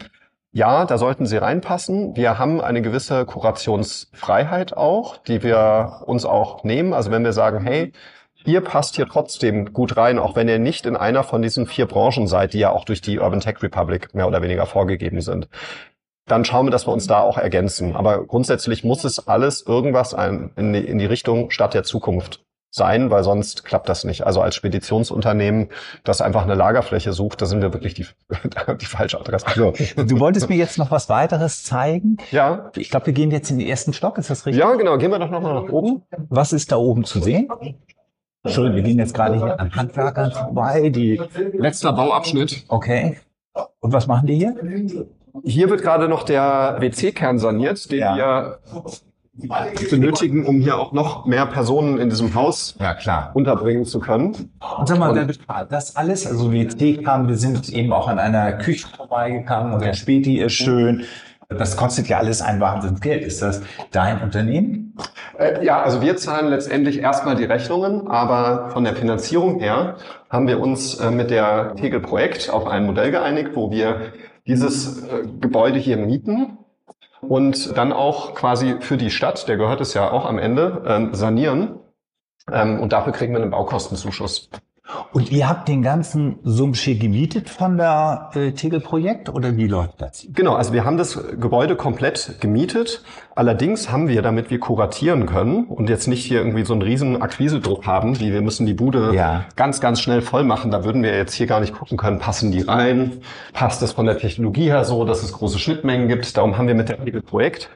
Ja, 0.51 0.85
da 0.85 0.97
sollten 0.97 1.27
sie 1.27 1.37
reinpassen. 1.37 2.15
Wir 2.15 2.39
haben 2.39 2.59
eine 2.59 2.81
gewisse 2.81 3.25
Kurationsfreiheit 3.25 4.75
auch, 4.75 5.17
die 5.17 5.43
wir 5.43 6.01
uns 6.07 6.25
auch 6.25 6.63
nehmen. 6.63 6.93
Also 6.93 7.11
wenn 7.11 7.23
wir 7.23 7.33
sagen, 7.33 7.61
hey, 7.61 7.93
ihr 8.45 8.61
passt 8.61 8.95
hier 8.95 9.05
trotzdem 9.05 9.73
gut 9.73 9.95
rein, 9.95 10.17
auch 10.17 10.35
wenn 10.35 10.49
ihr 10.49 10.57
nicht 10.57 10.87
in 10.87 10.95
einer 10.95 11.23
von 11.23 11.43
diesen 11.43 11.67
vier 11.67 11.85
Branchen 11.85 12.25
seid, 12.25 12.53
die 12.53 12.59
ja 12.59 12.71
auch 12.71 12.83
durch 12.83 13.01
die 13.01 13.19
Urban 13.19 13.41
Tech 13.41 13.61
Republic 13.61 14.15
mehr 14.15 14.27
oder 14.27 14.41
weniger 14.41 14.65
vorgegeben 14.65 15.21
sind. 15.21 15.49
Dann 16.25 16.45
schauen 16.45 16.65
wir, 16.65 16.71
dass 16.71 16.87
wir 16.87 16.93
uns 16.93 17.05
da 17.05 17.21
auch 17.21 17.37
ergänzen. 17.37 17.95
Aber 17.95 18.25
grundsätzlich 18.25 18.83
muss 18.83 19.03
es 19.03 19.27
alles 19.27 19.61
irgendwas 19.67 20.13
in 20.13 20.97
die 20.97 21.05
Richtung 21.05 21.51
Stadt 21.51 21.75
der 21.75 21.83
Zukunft 21.83 22.43
sein, 22.71 23.09
weil 23.09 23.23
sonst 23.23 23.65
klappt 23.65 23.89
das 23.89 24.03
nicht. 24.03 24.25
Also 24.25 24.41
als 24.41 24.55
Speditionsunternehmen, 24.55 25.69
das 26.03 26.21
einfach 26.21 26.43
eine 26.43 26.55
Lagerfläche 26.55 27.13
sucht, 27.13 27.41
da 27.41 27.45
sind 27.47 27.61
wir 27.61 27.73
wirklich 27.73 27.93
die, 27.95 28.05
die 28.81 28.85
falsche 28.85 29.19
Adresse. 29.19 29.45
So, 29.55 29.71
du 30.03 30.19
wolltest 30.19 30.49
mir 30.49 30.55
jetzt 30.57 30.77
noch 30.77 30.91
was 30.91 31.09
weiteres 31.09 31.63
zeigen. 31.63 32.17
Ja, 32.31 32.71
Ich 32.75 32.89
glaube, 32.91 33.07
wir 33.07 33.13
gehen 33.13 33.31
jetzt 33.31 33.49
in 33.49 33.57
den 33.59 33.67
ersten 33.67 33.93
Stock. 33.93 34.17
Ist 34.17 34.29
das 34.29 34.45
richtig? 34.45 34.59
ja, 34.61 34.73
genau. 34.75 34.97
Gehen 34.97 35.11
wir 35.11 35.19
doch 35.19 35.29
nochmal 35.31 35.55
nach 35.55 35.71
oben. 35.71 36.03
Was 36.29 36.53
ist 36.53 36.71
da 36.71 36.75
oben 36.77 37.05
zu 37.05 37.19
sehen? 37.19 37.47
Entschuldigung, 38.43 38.75
wir 38.77 38.83
gehen 38.83 38.99
jetzt 38.99 39.13
gerade 39.13 39.35
hier 39.37 39.59
an 39.59 39.75
Handwerkern 39.75 40.31
vorbei, 40.31 40.89
die, 40.89 41.19
Letzter 41.53 41.91
Bauabschnitt. 41.91 42.63
okay. 42.69 43.17
Und 43.81 43.91
was 43.91 44.07
machen 44.07 44.27
die 44.27 44.35
hier? 44.35 44.55
Hier 45.43 45.69
wird 45.69 45.81
gerade 45.81 46.07
noch 46.07 46.23
der 46.23 46.77
WC-Kern 46.79 47.39
saniert, 47.39 47.91
den 47.91 47.99
Ja. 47.99 48.15
wir 48.15 48.59
benötigen, 49.89 50.45
um 50.45 50.59
hier 50.61 50.77
auch 50.77 50.91
noch 50.91 51.25
mehr 51.25 51.45
Personen 51.45 51.97
in 51.99 52.09
diesem 52.09 52.33
Haus 52.35 52.75
Ja, 52.79 52.93
klar. 52.93 53.31
unterbringen 53.33 53.85
zu 53.85 53.99
können. 53.99 54.51
Und 54.77 54.87
sag 54.87 54.99
mal, 54.99 55.27
das 55.69 55.95
alles, 55.95 56.27
also 56.27 56.51
WC 56.51 56.97
kam, 57.03 57.27
wir 57.27 57.35
sind 57.35 57.69
eben 57.69 57.93
auch 57.93 58.07
an 58.07 58.19
einer 58.19 58.53
Küche 58.53 58.87
vorbeigegangen 58.95 59.73
und 59.73 59.81
der 59.81 59.93
Späti 59.93 60.39
ist 60.39 60.53
schön. 60.53 61.03
Das 61.49 61.77
kostet 61.77 62.07
ja 62.07 62.19
alles 62.19 62.43
ein 62.43 62.59
Wahnsinnsgeld. 62.59 63.23
Ist 63.23 63.41
das 63.41 63.63
dein 63.89 64.21
Unternehmen? 64.21 64.95
Äh, 65.39 65.65
ja, 65.65 65.81
also 65.81 65.99
wir 65.99 66.15
zahlen 66.15 66.49
letztendlich 66.49 66.99
erstmal 66.99 67.35
die 67.35 67.45
Rechnungen, 67.45 68.07
aber 68.07 68.69
von 68.69 68.83
der 68.83 68.95
Finanzierung 68.95 69.59
her 69.59 69.95
haben 70.29 70.47
wir 70.47 70.59
uns 70.59 70.95
äh, 70.99 71.09
mit 71.09 71.31
der 71.31 71.75
Tegel 71.75 72.01
Projekt 72.01 72.51
auf 72.51 72.67
ein 72.67 72.85
Modell 72.85 73.09
geeinigt, 73.09 73.51
wo 73.55 73.71
wir 73.71 74.11
dieses 74.45 75.03
äh, 75.03 75.23
Gebäude 75.39 75.79
hier 75.79 75.97
mieten 75.97 76.59
und 77.21 77.77
dann 77.77 77.91
auch 77.93 78.33
quasi 78.33 78.77
für 78.79 78.97
die 78.97 79.11
Stadt, 79.11 79.47
der 79.47 79.57
gehört 79.57 79.81
es 79.81 79.93
ja 79.93 80.11
auch 80.11 80.25
am 80.25 80.37
Ende, 80.37 80.83
ähm, 80.85 81.13
sanieren. 81.13 81.79
Ähm, 82.51 82.79
und 82.79 82.93
dafür 82.93 83.13
kriegen 83.13 83.33
wir 83.33 83.41
einen 83.41 83.51
Baukostenzuschuss. 83.51 84.49
Und 85.11 85.31
ihr 85.31 85.47
habt 85.47 85.67
den 85.67 85.81
ganzen 85.81 86.39
Sumsche 86.43 86.95
gemietet 86.95 87.49
von 87.49 87.77
der 87.77 88.31
äh, 88.33 88.51
Tegel-Projekt 88.51 89.29
oder 89.29 89.55
wie 89.57 89.67
läuft 89.67 90.01
das? 90.01 90.27
Genau, 90.33 90.55
also 90.55 90.73
wir 90.73 90.85
haben 90.85 90.97
das 90.97 91.19
Gebäude 91.39 91.75
komplett 91.75 92.39
gemietet. 92.39 93.03
Allerdings 93.35 93.91
haben 93.91 94.07
wir, 94.07 94.21
damit 94.21 94.49
wir 94.49 94.59
kuratieren 94.59 95.25
können 95.25 95.65
und 95.65 95.89
jetzt 95.89 96.07
nicht 96.07 96.25
hier 96.25 96.39
irgendwie 96.39 96.65
so 96.65 96.73
einen 96.73 96.81
riesen 96.81 97.21
Akquisedruck 97.21 97.85
haben, 97.85 98.19
wie 98.19 98.33
wir 98.33 98.41
müssen 98.41 98.65
die 98.65 98.73
Bude 98.73 99.13
ja. 99.13 99.45
ganz, 99.55 99.79
ganz 99.79 100.01
schnell 100.01 100.21
voll 100.21 100.43
machen. 100.43 100.71
Da 100.71 100.83
würden 100.83 101.03
wir 101.03 101.15
jetzt 101.15 101.33
hier 101.33 101.47
gar 101.47 101.59
nicht 101.59 101.73
gucken 101.73 101.97
können, 101.97 102.19
passen 102.19 102.51
die 102.51 102.61
rein? 102.61 103.21
Passt 103.53 103.81
es 103.81 103.91
von 103.91 104.05
der 104.05 104.17
Technologie 104.17 104.69
her 104.69 104.85
so, 104.85 105.05
dass 105.05 105.23
es 105.23 105.33
große 105.33 105.59
Schnittmengen 105.59 106.07
gibt? 106.07 106.35
Darum 106.35 106.57
haben 106.57 106.67
wir 106.67 106.75
mit 106.75 106.89
der 106.89 107.03
Tegel-Projekt 107.03 107.69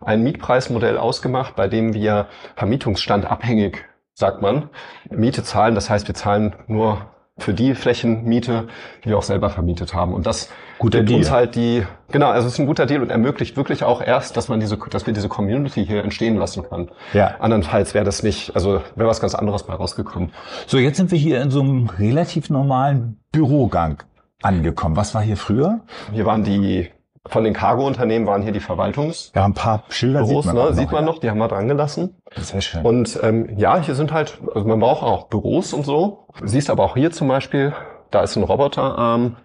ein 0.00 0.22
Mietpreismodell 0.22 0.96
ausgemacht, 0.96 1.56
bei 1.56 1.68
dem 1.68 1.92
wir 1.94 2.28
Vermietungsstand 2.56 3.30
abhängig 3.30 3.89
sagt 4.20 4.42
man, 4.42 4.68
Miete 5.10 5.42
zahlen. 5.42 5.74
Das 5.74 5.90
heißt, 5.90 6.06
wir 6.06 6.14
zahlen 6.14 6.54
nur 6.68 6.98
für 7.38 7.54
die 7.54 7.74
Flächenmiete, 7.74 8.68
die 9.02 9.08
wir 9.08 9.18
auch 9.18 9.22
selber 9.22 9.48
vermietet 9.48 9.94
haben. 9.94 10.12
Und 10.12 10.26
das 10.26 10.50
guter 10.78 10.98
gibt 10.98 11.08
Deal. 11.08 11.18
uns 11.20 11.30
halt 11.30 11.54
die, 11.54 11.84
genau, 12.12 12.28
also 12.28 12.46
es 12.46 12.54
ist 12.54 12.58
ein 12.60 12.66
guter 12.66 12.84
Deal 12.84 13.00
und 13.00 13.10
ermöglicht 13.10 13.56
wirklich 13.56 13.82
auch 13.82 14.02
erst, 14.02 14.36
dass 14.36 14.48
man 14.48 14.60
diese, 14.60 14.76
dass 14.76 15.06
wir 15.06 15.14
diese 15.14 15.28
Community 15.28 15.86
hier 15.86 16.04
entstehen 16.04 16.36
lassen 16.36 16.64
kann. 16.68 16.90
Ja. 17.14 17.36
Andernfalls 17.40 17.94
wäre 17.94 18.04
das 18.04 18.22
nicht, 18.22 18.54
also 18.54 18.82
wäre 18.94 19.08
was 19.08 19.20
ganz 19.20 19.34
anderes 19.34 19.62
bei 19.62 19.72
rausgekommen. 19.72 20.32
So, 20.66 20.76
jetzt 20.76 20.98
sind 20.98 21.10
wir 21.10 21.18
hier 21.18 21.40
in 21.40 21.50
so 21.50 21.62
einem 21.62 21.86
relativ 21.86 22.50
normalen 22.50 23.18
Bürogang 23.32 24.02
angekommen. 24.42 24.96
Was 24.96 25.14
war 25.14 25.22
hier 25.22 25.38
früher? 25.38 25.80
Hier 26.12 26.26
waren 26.26 26.44
die 26.44 26.90
von 27.26 27.44
den 27.44 27.52
Cargo-Unternehmen 27.52 28.26
waren 28.26 28.42
hier 28.42 28.52
die 28.52 28.60
Verwaltungs. 28.60 29.32
Ja, 29.34 29.44
ein 29.44 29.54
paar 29.54 29.84
Schilder 29.90 30.24
Büros, 30.24 30.44
sieht 30.44 30.54
man, 30.54 30.62
ne? 30.62 30.70
noch, 30.70 30.76
sieht 30.76 30.92
man 30.92 31.04
noch, 31.04 31.18
die 31.18 31.30
haben 31.30 31.38
wir 31.38 31.48
dran 31.48 31.68
gelassen. 31.68 32.16
Sehr 32.36 32.60
schön. 32.60 32.84
Und 32.84 33.18
ähm, 33.22 33.58
ja, 33.58 33.80
hier 33.80 33.94
sind 33.94 34.12
halt, 34.12 34.40
also 34.54 34.66
man 34.66 34.80
braucht 34.80 35.02
auch 35.02 35.28
Büros 35.28 35.74
und 35.74 35.84
so. 35.84 36.26
Du 36.38 36.46
siehst 36.46 36.70
aber 36.70 36.84
auch 36.84 36.96
hier 36.96 37.10
zum 37.10 37.28
Beispiel, 37.28 37.74
da 38.10 38.22
ist 38.22 38.36
ein 38.36 38.42
Roboterarm. 38.42 39.36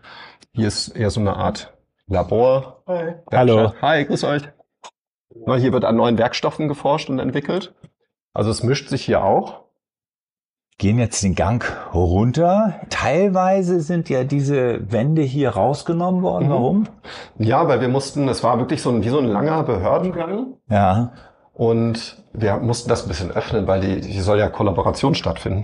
Hier 0.53 0.67
ist 0.67 0.89
eher 0.89 1.09
so 1.09 1.19
eine 1.19 1.35
Art 1.35 1.73
Labor. 2.07 2.83
Hi. 2.87 3.15
Hallo. 3.31 3.73
Hi, 3.81 4.05
grüß 4.05 4.23
euch. 4.23 4.43
Na, 5.45 5.55
hier 5.55 5.73
wird 5.73 5.83
an 5.83 5.97
neuen 5.97 6.17
Werkstoffen 6.17 6.69
geforscht 6.69 7.09
und 7.09 7.19
entwickelt. 7.19 7.75
Also 8.33 8.51
es 8.51 8.63
mischt 8.63 8.87
sich 8.87 9.03
hier 9.03 9.23
auch 9.23 9.64
gehen 10.77 10.99
jetzt 10.99 11.23
den 11.23 11.35
Gang 11.35 11.63
runter. 11.93 12.81
Teilweise 12.89 13.79
sind 13.79 14.09
ja 14.09 14.23
diese 14.23 14.91
Wände 14.91 15.21
hier 15.21 15.51
rausgenommen 15.51 16.21
worden. 16.21 16.47
Mhm. 16.47 16.51
Warum? 16.51 16.87
Ja, 17.37 17.67
weil 17.67 17.81
wir 17.81 17.87
mussten, 17.87 18.27
es 18.27 18.43
war 18.43 18.59
wirklich 18.59 18.81
so 18.81 18.89
ein, 18.89 19.03
wie 19.03 19.09
so 19.09 19.19
ein 19.19 19.25
langer 19.27 19.63
Behördengang. 19.63 20.55
Ja. 20.69 21.11
Und 21.53 22.21
wir 22.33 22.57
mussten 22.57 22.89
das 22.89 23.03
ein 23.03 23.07
bisschen 23.07 23.31
öffnen, 23.31 23.65
weil 23.65 23.79
die, 23.79 24.01
hier 24.05 24.23
soll 24.23 24.37
ja 24.37 24.49
Kollaboration 24.49 25.15
stattfinden. 25.15 25.63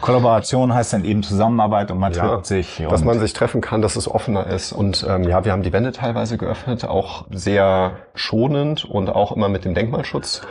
Kollaboration 0.00 0.72
heißt 0.72 0.92
dann 0.92 1.04
eben 1.04 1.24
Zusammenarbeit 1.24 1.90
und 1.90 1.98
man 1.98 2.12
ja, 2.12 2.28
trifft 2.28 2.46
sich. 2.46 2.84
Dass 2.88 3.02
man 3.02 3.18
sich 3.18 3.32
treffen 3.32 3.60
kann, 3.60 3.82
dass 3.82 3.96
es 3.96 4.08
offener 4.08 4.46
ist. 4.46 4.72
Und 4.72 5.04
ähm, 5.08 5.24
ja, 5.24 5.44
wir 5.44 5.50
haben 5.50 5.64
die 5.64 5.72
Wände 5.72 5.90
teilweise 5.90 6.38
geöffnet, 6.38 6.84
auch 6.84 7.24
sehr 7.30 7.96
schonend 8.14 8.84
und 8.84 9.10
auch 9.10 9.32
immer 9.32 9.48
mit 9.48 9.64
dem 9.64 9.74
Denkmalschutz 9.74 10.42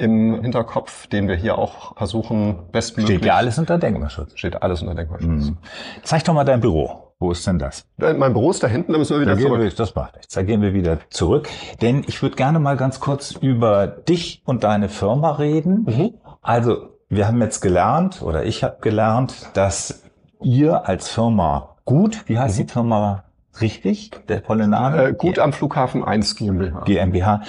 im 0.00 0.42
Hinterkopf, 0.42 1.06
den 1.06 1.28
wir 1.28 1.36
hier 1.36 1.58
auch 1.58 1.96
versuchen, 1.96 2.70
bestmöglich. 2.72 3.18
Steht 3.18 3.26
ja 3.26 3.34
alles 3.36 3.58
unter 3.58 3.78
Denkmalschutz. 3.78 4.32
Steht 4.34 4.62
alles 4.62 4.82
unter 4.82 4.94
Denkmalschutz. 4.94 5.50
Mhm. 5.50 5.58
Zeig 6.02 6.24
doch 6.24 6.34
mal 6.34 6.44
dein 6.44 6.60
Büro. 6.60 7.14
Wo 7.18 7.32
ist 7.32 7.46
denn 7.46 7.58
das? 7.58 7.86
Äh, 8.00 8.14
mein 8.14 8.32
Büro 8.32 8.50
ist 8.50 8.62
da 8.62 8.66
hinten, 8.66 8.92
da 8.92 8.98
müssen 8.98 9.14
wir 9.14 9.20
wieder 9.20 9.36
da 9.36 9.40
zurück. 9.40 9.60
Wir, 9.60 9.70
das 9.70 9.94
macht 9.94 10.16
nichts. 10.16 10.34
Da 10.34 10.42
gehen 10.42 10.62
wir 10.62 10.72
wieder 10.72 10.98
zurück. 11.10 11.48
Denn 11.82 12.02
ich 12.08 12.22
würde 12.22 12.34
gerne 12.34 12.58
mal 12.58 12.78
ganz 12.78 12.98
kurz 12.98 13.32
über 13.32 13.86
dich 13.86 14.42
und 14.46 14.64
deine 14.64 14.88
Firma 14.88 15.32
reden. 15.32 15.84
Mhm. 15.86 16.14
Also, 16.40 16.88
wir 17.10 17.28
haben 17.28 17.40
jetzt 17.42 17.60
gelernt, 17.60 18.22
oder 18.22 18.44
ich 18.44 18.64
habe 18.64 18.78
gelernt, 18.80 19.50
dass 19.52 20.04
ihr 20.40 20.88
als 20.88 21.10
Firma 21.10 21.76
gut, 21.84 22.24
wie 22.26 22.38
heißt 22.38 22.58
mhm. 22.58 22.66
die 22.66 22.72
Firma 22.72 23.24
richtig? 23.60 24.12
Der 24.28 24.42
volle 24.42 24.66
Name? 24.66 25.08
Äh, 25.08 25.12
gut 25.12 25.38
am 25.38 25.52
Flughafen 25.52 26.02
1 26.02 26.36
GmbH. 26.36 26.84
GmbH 26.84 27.42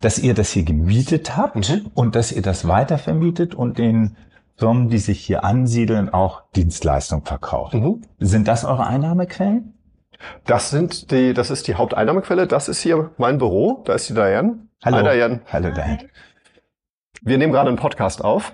dass 0.00 0.18
ihr 0.18 0.34
das 0.34 0.50
hier 0.50 0.64
gemietet 0.64 1.36
habt 1.36 1.70
mhm. 1.70 1.90
und 1.94 2.16
dass 2.16 2.32
ihr 2.32 2.42
das 2.42 2.66
weitervermietet 2.66 3.54
und 3.54 3.78
den 3.78 4.16
Firmen, 4.56 4.88
die 4.88 4.98
sich 4.98 5.20
hier 5.20 5.44
ansiedeln, 5.44 6.08
auch 6.08 6.42
Dienstleistungen 6.56 7.24
verkauft. 7.24 7.74
Mhm. 7.74 8.02
Sind 8.18 8.48
das 8.48 8.64
eure 8.64 8.86
Einnahmequellen? 8.86 9.74
Das 10.44 10.70
sind 10.70 11.10
die, 11.10 11.32
das 11.32 11.50
ist 11.50 11.66
die 11.66 11.76
Haupteinnahmequelle. 11.76 12.46
Das 12.46 12.68
ist 12.68 12.80
hier 12.80 13.10
mein 13.16 13.38
Büro. 13.38 13.82
Da 13.86 13.94
ist 13.94 14.08
die 14.08 14.14
Diane. 14.14 14.66
Hallo. 14.84 14.98
Hi, 14.98 15.16
Diane. 15.16 15.40
Hallo, 15.50 15.70
Diane. 15.70 16.08
Wir 17.22 17.38
nehmen 17.38 17.52
gerade 17.52 17.68
einen 17.68 17.78
Podcast 17.78 18.22
auf. 18.24 18.52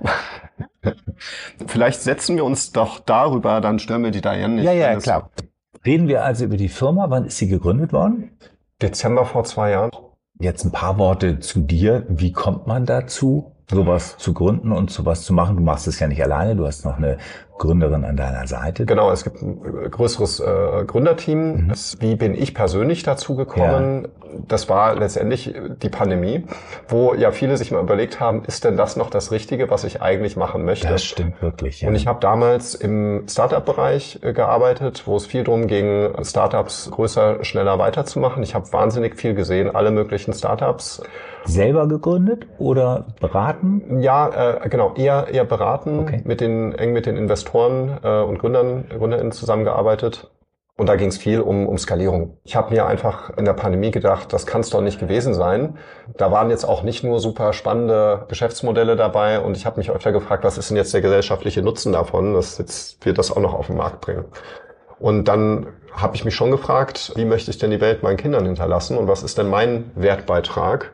Vielleicht 1.67 2.03
setzen 2.03 2.37
wir 2.37 2.45
uns 2.45 2.73
doch 2.73 3.01
darüber, 3.01 3.61
dann 3.61 3.79
stören 3.79 4.03
wir 4.05 4.11
die 4.11 4.21
Diane 4.21 4.55
nicht. 4.55 4.65
Ja, 4.65 4.73
ja, 4.73 4.97
klar. 4.97 5.31
Reden 5.85 6.09
wir 6.09 6.25
also 6.25 6.45
über 6.45 6.57
die 6.57 6.69
Firma. 6.69 7.11
Wann 7.11 7.27
ist 7.27 7.39
sie 7.39 7.49
gegründet 7.49 7.93
worden? 7.93 8.37
Dezember 8.83 9.25
vor 9.25 9.45
zwei 9.45 9.71
Jahren. 9.71 9.91
Jetzt 10.39 10.65
ein 10.65 10.73
paar 10.73 10.99
Worte 10.99 11.41
zu 11.41 11.61
dir. 11.61 12.05
Wie 12.09 12.33
kommt 12.33 12.67
man 12.67 12.85
dazu, 12.85 13.53
sowas 13.71 14.17
zu 14.19 14.35
gründen 14.35 14.71
und 14.71 14.91
sowas 14.91 15.23
zu 15.23 15.33
machen? 15.33 15.57
Du 15.57 15.63
machst 15.63 15.87
es 15.87 15.99
ja 15.99 16.09
nicht 16.09 16.23
alleine, 16.23 16.57
du 16.57 16.67
hast 16.67 16.85
noch 16.85 16.99
eine 16.99 17.17
Gründerin 17.59 18.05
an 18.05 18.17
deiner 18.17 18.47
Seite. 18.47 18.85
Genau, 18.85 19.11
es 19.11 19.25
gibt 19.25 19.41
ein 19.41 19.91
größeres 19.91 20.41
äh, 20.41 20.85
Gründerteam. 20.87 21.69
Mhm. 21.69 21.73
Wie 22.01 22.17
bin 22.17 22.35
ich 22.35 22.55
persönlich 22.55 23.03
dazu 23.03 23.35
gekommen? 23.35 24.03
Ja. 24.03 24.09
Das 24.49 24.69
war 24.69 24.95
letztendlich 24.97 25.55
die 25.83 25.89
Pandemie, 25.89 26.45
wo 26.89 27.15
ja 27.15 27.31
viele 27.31 27.57
sich 27.57 27.71
mal 27.71 27.81
überlegt 27.81 28.21
haben, 28.21 28.45
ist 28.45 28.65
denn 28.65 28.77
das 28.77 28.97
noch 28.97 29.09
das 29.09 29.31
Richtige, 29.31 29.71
was 29.71 29.85
ich 29.85 30.03
eigentlich 30.03 30.37
machen 30.37 30.65
möchte? 30.65 30.89
Das 30.89 31.05
stimmt 31.05 31.41
wirklich. 31.41 31.81
Ja. 31.81 31.89
Und 31.89 31.95
ich 31.95 32.07
habe 32.07 32.21
damals 32.21 32.75
im 32.75 33.25
Startup-Bereich 33.29 34.21
äh, 34.23 34.33
gearbeitet, 34.33 35.05
wo 35.07 35.17
es 35.17 35.27
viel 35.27 35.45
darum 35.45 35.67
ging, 35.67 36.13
Startups 36.23 36.91
größer, 36.91 37.45
schneller 37.45 37.79
weiterzumachen. 37.79 38.43
Ich 38.43 38.55
habe 38.55 38.71
wahnsinnig 38.73 39.17
viel 39.17 39.35
gesehen, 39.35 39.75
alle 39.75 39.91
möglichen 39.91 40.35
Startups 40.35 41.03
selber 41.45 41.87
gegründet 41.87 42.47
oder 42.59 43.07
beraten? 43.21 44.01
Ja, 44.01 44.59
äh, 44.65 44.69
genau, 44.69 44.95
eher 44.97 45.29
eher 45.29 45.45
beraten, 45.45 46.01
okay. 46.01 46.21
mit 46.25 46.41
den 46.41 46.75
eng 46.75 46.93
mit 46.93 47.07
den 47.07 47.17
Investoren 47.17 47.46
äh, 47.55 48.23
und 48.23 48.39
Gründern, 48.39 48.89
Gründerinnen 48.89 49.33
zusammengearbeitet. 49.33 50.31
Und 50.79 50.91
da 50.91 50.97
ging 50.97 51.09
es 51.09 51.17
viel 51.17 51.41
um, 51.41 51.67
um 51.67 51.79
Skalierung. 51.79 52.37
Ich 52.45 52.55
habe 52.55 52.75
mir 52.75 52.87
einfach 52.87 53.31
in 53.39 53.47
der 53.47 53.55
Pandemie 53.55 53.91
gedacht, 53.91 54.33
das 54.35 54.45
kann 54.45 54.61
es 54.61 54.69
doch 54.69 54.83
nicht 54.83 55.01
gewesen 55.01 55.33
sein. 55.33 55.79
Da 56.19 56.31
waren 56.31 56.51
jetzt 56.51 56.65
auch 56.65 56.83
nicht 56.83 57.03
nur 57.03 57.19
super 57.19 57.55
spannende 57.55 58.27
Geschäftsmodelle 58.29 58.95
dabei 58.95 59.41
und 59.41 59.57
ich 59.57 59.65
habe 59.65 59.79
mich 59.79 59.91
öfter 59.91 60.13
gefragt, 60.13 60.45
was 60.45 60.59
ist 60.59 60.69
denn 60.69 60.77
jetzt 60.77 60.93
der 60.93 61.01
gesellschaftliche 61.01 61.63
Nutzen 61.63 61.95
davon, 61.95 62.35
dass 62.35 62.59
jetzt 62.59 63.03
wir 63.07 63.15
das 63.15 63.33
auch 63.33 63.41
noch 63.41 63.55
auf 63.55 63.69
den 63.69 63.77
Markt 63.79 64.03
bringen. 64.03 64.27
Und 64.99 65.25
dann 65.29 65.69
habe 65.93 66.15
ich 66.15 66.27
mich 66.27 66.35
schon 66.35 66.51
gefragt, 66.51 67.13
wie 67.17 67.25
möchte 67.25 67.51
ich 67.51 67.57
denn 67.57 67.71
die 67.71 67.81
Welt 67.81 68.03
meinen 68.03 68.19
Kindern 68.19 68.45
hinterlassen 68.45 68.99
und 68.99 69.09
was 69.09 69.23
ist 69.23 69.39
denn 69.39 69.49
mein 69.49 69.91
Wertbeitrag? 69.95 70.93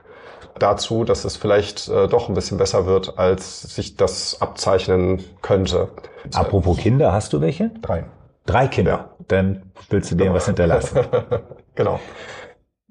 Dazu, 0.59 1.05
dass 1.05 1.25
es 1.25 1.37
vielleicht 1.37 1.89
äh, 1.89 2.09
doch 2.09 2.29
ein 2.29 2.35
bisschen 2.35 2.59
besser 2.59 2.87
wird, 2.87 3.19
als 3.19 3.63
sich 3.63 3.97
das 3.97 4.41
abzeichnen 4.41 5.23
könnte. 5.41 5.89
Apropos 6.33 6.79
Kinder, 6.79 7.13
hast 7.13 7.33
du 7.33 7.41
welche? 7.41 7.71
Drei. 7.81 8.05
Drei 8.47 8.69
Kinder. 8.69 8.93
Ja. 8.93 9.11
Dann 9.29 9.73
willst 9.89 10.11
du 10.11 10.15
denen 10.15 10.35
was 10.35 10.47
hinterlassen. 10.47 11.01
genau. 11.75 12.01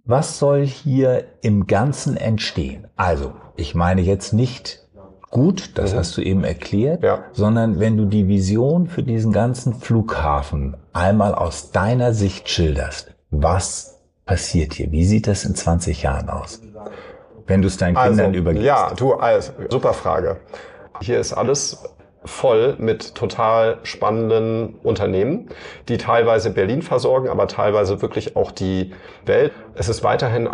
Was 0.03 0.39
soll 0.39 0.65
hier 0.65 1.25
im 1.41 1.67
Ganzen 1.67 2.17
entstehen? 2.17 2.87
Also, 2.95 3.33
ich 3.55 3.75
meine 3.75 4.01
jetzt 4.01 4.33
nicht 4.33 4.87
gut, 5.29 5.77
das 5.77 5.93
mhm. 5.93 5.97
hast 5.97 6.17
du 6.17 6.21
eben 6.21 6.43
erklärt, 6.43 7.03
ja. 7.03 7.25
sondern 7.31 7.79
wenn 7.79 7.97
du 7.97 8.05
die 8.05 8.27
Vision 8.27 8.87
für 8.87 9.03
diesen 9.03 9.31
ganzen 9.31 9.75
Flughafen 9.75 10.77
einmal 10.93 11.33
aus 11.35 11.71
deiner 11.71 12.13
Sicht 12.13 12.49
schilderst, 12.49 13.15
was 13.29 13.99
passiert 14.25 14.73
hier? 14.73 14.91
Wie 14.91 15.05
sieht 15.05 15.27
das 15.27 15.45
in 15.45 15.55
20 15.55 16.03
Jahren 16.03 16.29
aus? 16.29 16.61
Wenn 17.51 17.61
du 17.61 17.67
es 17.67 17.75
deinen 17.75 17.95
Kindern 17.95 18.27
also, 18.27 18.39
übergibst? 18.39 18.65
Ja, 18.65 18.93
du, 18.95 19.13
also, 19.13 19.51
super 19.69 19.93
Frage. 19.93 20.37
Hier 21.01 21.19
ist 21.19 21.33
alles 21.33 21.83
voll 22.23 22.75
mit 22.77 23.13
total 23.15 23.79
spannenden 23.83 24.75
Unternehmen, 24.83 25.49
die 25.89 25.97
teilweise 25.97 26.51
Berlin 26.51 26.81
versorgen, 26.81 27.27
aber 27.27 27.47
teilweise 27.47 28.01
wirklich 28.01 28.37
auch 28.37 28.51
die 28.51 28.93
Welt. 29.25 29.51
Es 29.73 29.89
ist 29.89 30.03
weiterhin 30.03 30.47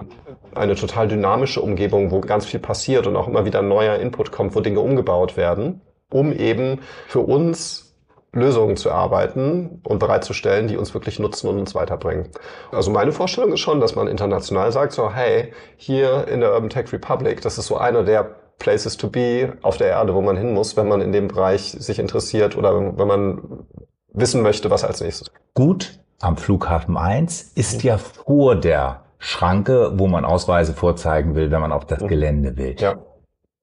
eine 0.55 0.75
total 0.75 1.07
dynamische 1.07 1.61
Umgebung, 1.61 2.09
wo 2.09 2.21
ganz 2.21 2.45
viel 2.45 2.59
passiert 2.59 3.05
und 3.05 3.15
auch 3.15 3.27
immer 3.27 3.45
wieder 3.45 3.61
neuer 3.61 3.97
Input 3.97 4.31
kommt, 4.31 4.55
wo 4.55 4.61
Dinge 4.61 4.79
umgebaut 4.79 5.37
werden, 5.37 5.81
um 6.09 6.33
eben 6.33 6.79
für 7.07 7.19
uns 7.19 7.86
Lösungen 8.33 8.77
zu 8.77 8.89
erarbeiten 8.89 9.81
und 9.83 9.99
bereitzustellen, 9.99 10.67
die 10.67 10.77
uns 10.77 10.93
wirklich 10.93 11.19
nutzen 11.19 11.47
und 11.47 11.59
uns 11.59 11.75
weiterbringen. 11.75 12.29
Also 12.71 12.91
meine 12.91 13.11
Vorstellung 13.11 13.53
ist 13.53 13.61
schon, 13.61 13.79
dass 13.79 13.95
man 13.95 14.07
international 14.07 14.71
sagt, 14.71 14.93
so 14.93 15.11
hey, 15.11 15.53
hier 15.77 16.27
in 16.27 16.41
der 16.41 16.53
Urban 16.53 16.69
Tech 16.69 16.91
Republic, 16.91 17.41
das 17.41 17.57
ist 17.57 17.67
so 17.67 17.77
einer 17.77 18.03
der 18.03 18.35
Places 18.59 18.97
to 18.97 19.09
be 19.09 19.53
auf 19.61 19.77
der 19.77 19.87
Erde, 19.87 20.13
wo 20.13 20.21
man 20.21 20.35
hin 20.35 20.53
muss, 20.53 20.75
wenn 20.77 20.87
man 20.87 21.01
in 21.01 21.11
dem 21.11 21.27
Bereich 21.27 21.75
sich 21.77 21.99
interessiert 21.99 22.57
oder 22.57 22.97
wenn 22.97 23.07
man 23.07 23.65
wissen 24.13 24.41
möchte, 24.41 24.69
was 24.69 24.83
als 24.83 25.01
nächstes. 25.01 25.31
Gut 25.53 25.99
am 26.19 26.37
Flughafen 26.37 26.97
1 26.97 27.53
ist 27.53 27.83
ja 27.83 27.97
vor 27.97 28.55
der 28.55 29.03
Schranke, 29.19 29.93
wo 29.95 30.07
man 30.07 30.25
Ausweise 30.25 30.73
vorzeigen 30.73 31.35
will, 31.35 31.51
wenn 31.51 31.61
man 31.61 31.71
auf 31.71 31.85
das 31.85 31.99
Gelände 31.99 32.57
will. 32.57 32.75
Ja. 32.79 32.95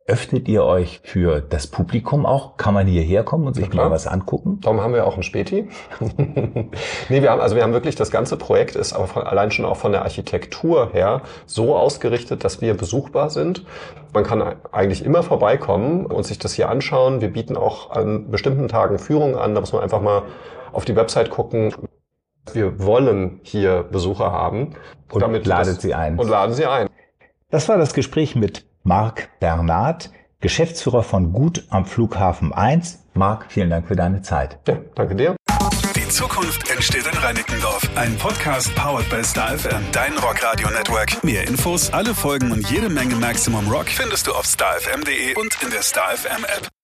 Öffnet 0.07 0.49
ihr 0.49 0.65
euch 0.65 1.01
für 1.03 1.41
das 1.41 1.67
Publikum 1.67 2.27
auch? 2.27 2.59
Kann 2.59 2.75
man 2.75 2.87
hierher 2.87 3.25
kommen 3.25 3.47
und 3.47 3.55
sich 3.55 3.73
mal 3.73 3.91
was 3.91 4.07
angucken? 4.07 4.61
Darum 4.61 4.83
haben 4.83 4.93
wir 4.93 5.07
auch 5.07 5.17
ein 5.17 5.23
Späti. 5.23 5.67
nee, 7.09 7.23
wir 7.23 7.31
haben, 7.31 7.41
also 7.41 7.57
wir 7.57 7.63
haben 7.63 7.73
wirklich, 7.73 7.95
das 7.97 8.11
ganze 8.11 8.37
Projekt 8.37 8.77
ist 8.77 8.93
aber 8.93 9.07
von, 9.07 9.23
allein 9.23 9.51
schon 9.51 9.65
auch 9.65 9.79
von 9.79 9.93
der 9.93 10.03
Architektur 10.03 10.91
her 10.93 11.23
so 11.47 11.75
ausgerichtet, 11.75 12.45
dass 12.45 12.61
wir 12.61 12.75
besuchbar 12.77 13.31
sind. 13.31 13.65
Man 14.13 14.25
kann 14.25 14.43
eigentlich 14.73 15.03
immer 15.07 15.23
vorbeikommen 15.23 16.05
und 16.05 16.25
sich 16.27 16.39
das 16.39 16.53
hier 16.53 16.69
anschauen. 16.69 17.23
Wir 17.23 17.33
bieten 17.33 17.57
auch 17.57 17.91
an 17.91 18.31
bestimmten 18.31 18.69
Tagen 18.69 18.99
Führungen 18.99 19.37
an. 19.37 19.55
Da 19.55 19.61
muss 19.63 19.73
man 19.73 19.83
einfach 19.83 20.03
mal 20.03 20.25
auf 20.73 20.85
die 20.85 20.97
Website 20.97 21.31
gucken. 21.31 21.75
Wir 22.53 22.79
wollen 22.85 23.41
hier 23.43 23.85
Besucher 23.85 24.31
haben. 24.33 24.75
Und 25.11 25.23
damit 25.23 25.47
ladet 25.47 25.77
das- 25.77 25.83
sie 25.83 25.95
ein. 25.95 26.19
Und 26.19 26.29
laden 26.29 26.53
sie 26.53 26.67
ein. 26.67 26.91
Das 27.51 27.71
war 27.71 27.79
das 27.79 27.95
Gespräch 27.95 28.37
mit 28.37 28.67
Marc 28.85 29.31
Bernard, 29.41 30.11
Geschäftsführer 30.41 31.03
von 31.03 31.33
Gut 31.33 31.65
am 31.71 31.87
Flughafen 31.87 32.53
1. 32.53 33.01
Marc, 33.15 33.47
vielen 33.49 33.71
Dank 33.71 33.89
für 33.89 33.97
deine 33.97 34.21
Zeit. 34.21 34.59
Ja, 34.69 34.77
danke 34.95 35.17
dir. 35.17 35.37
Die 35.97 36.09
Zukunft 36.09 36.71
entsteht 36.71 37.07
in 37.11 37.19
Reinickendorf. 37.19 37.89
Ein 37.97 38.15
Podcast 38.19 38.75
powered 38.75 39.09
by 39.09 39.25
Star 39.25 39.57
FM, 39.57 39.83
dein 39.93 40.13
Rockradio 40.19 40.69
Network. 40.69 41.25
Mehr 41.25 41.49
Infos, 41.49 41.91
alle 41.95 42.15
Folgen 42.15 42.53
und 42.53 42.71
jede 42.71 42.91
Menge 42.91 43.15
Maximum 43.15 43.69
Rock 43.71 43.89
findest 43.89 44.27
du 44.27 44.33
auf 44.33 44.45
starfm.de 44.45 45.35
und 45.37 45.57
in 45.63 45.71
der 45.71 45.83
Star 45.83 46.11
FM 46.11 46.45
App. 46.45 46.75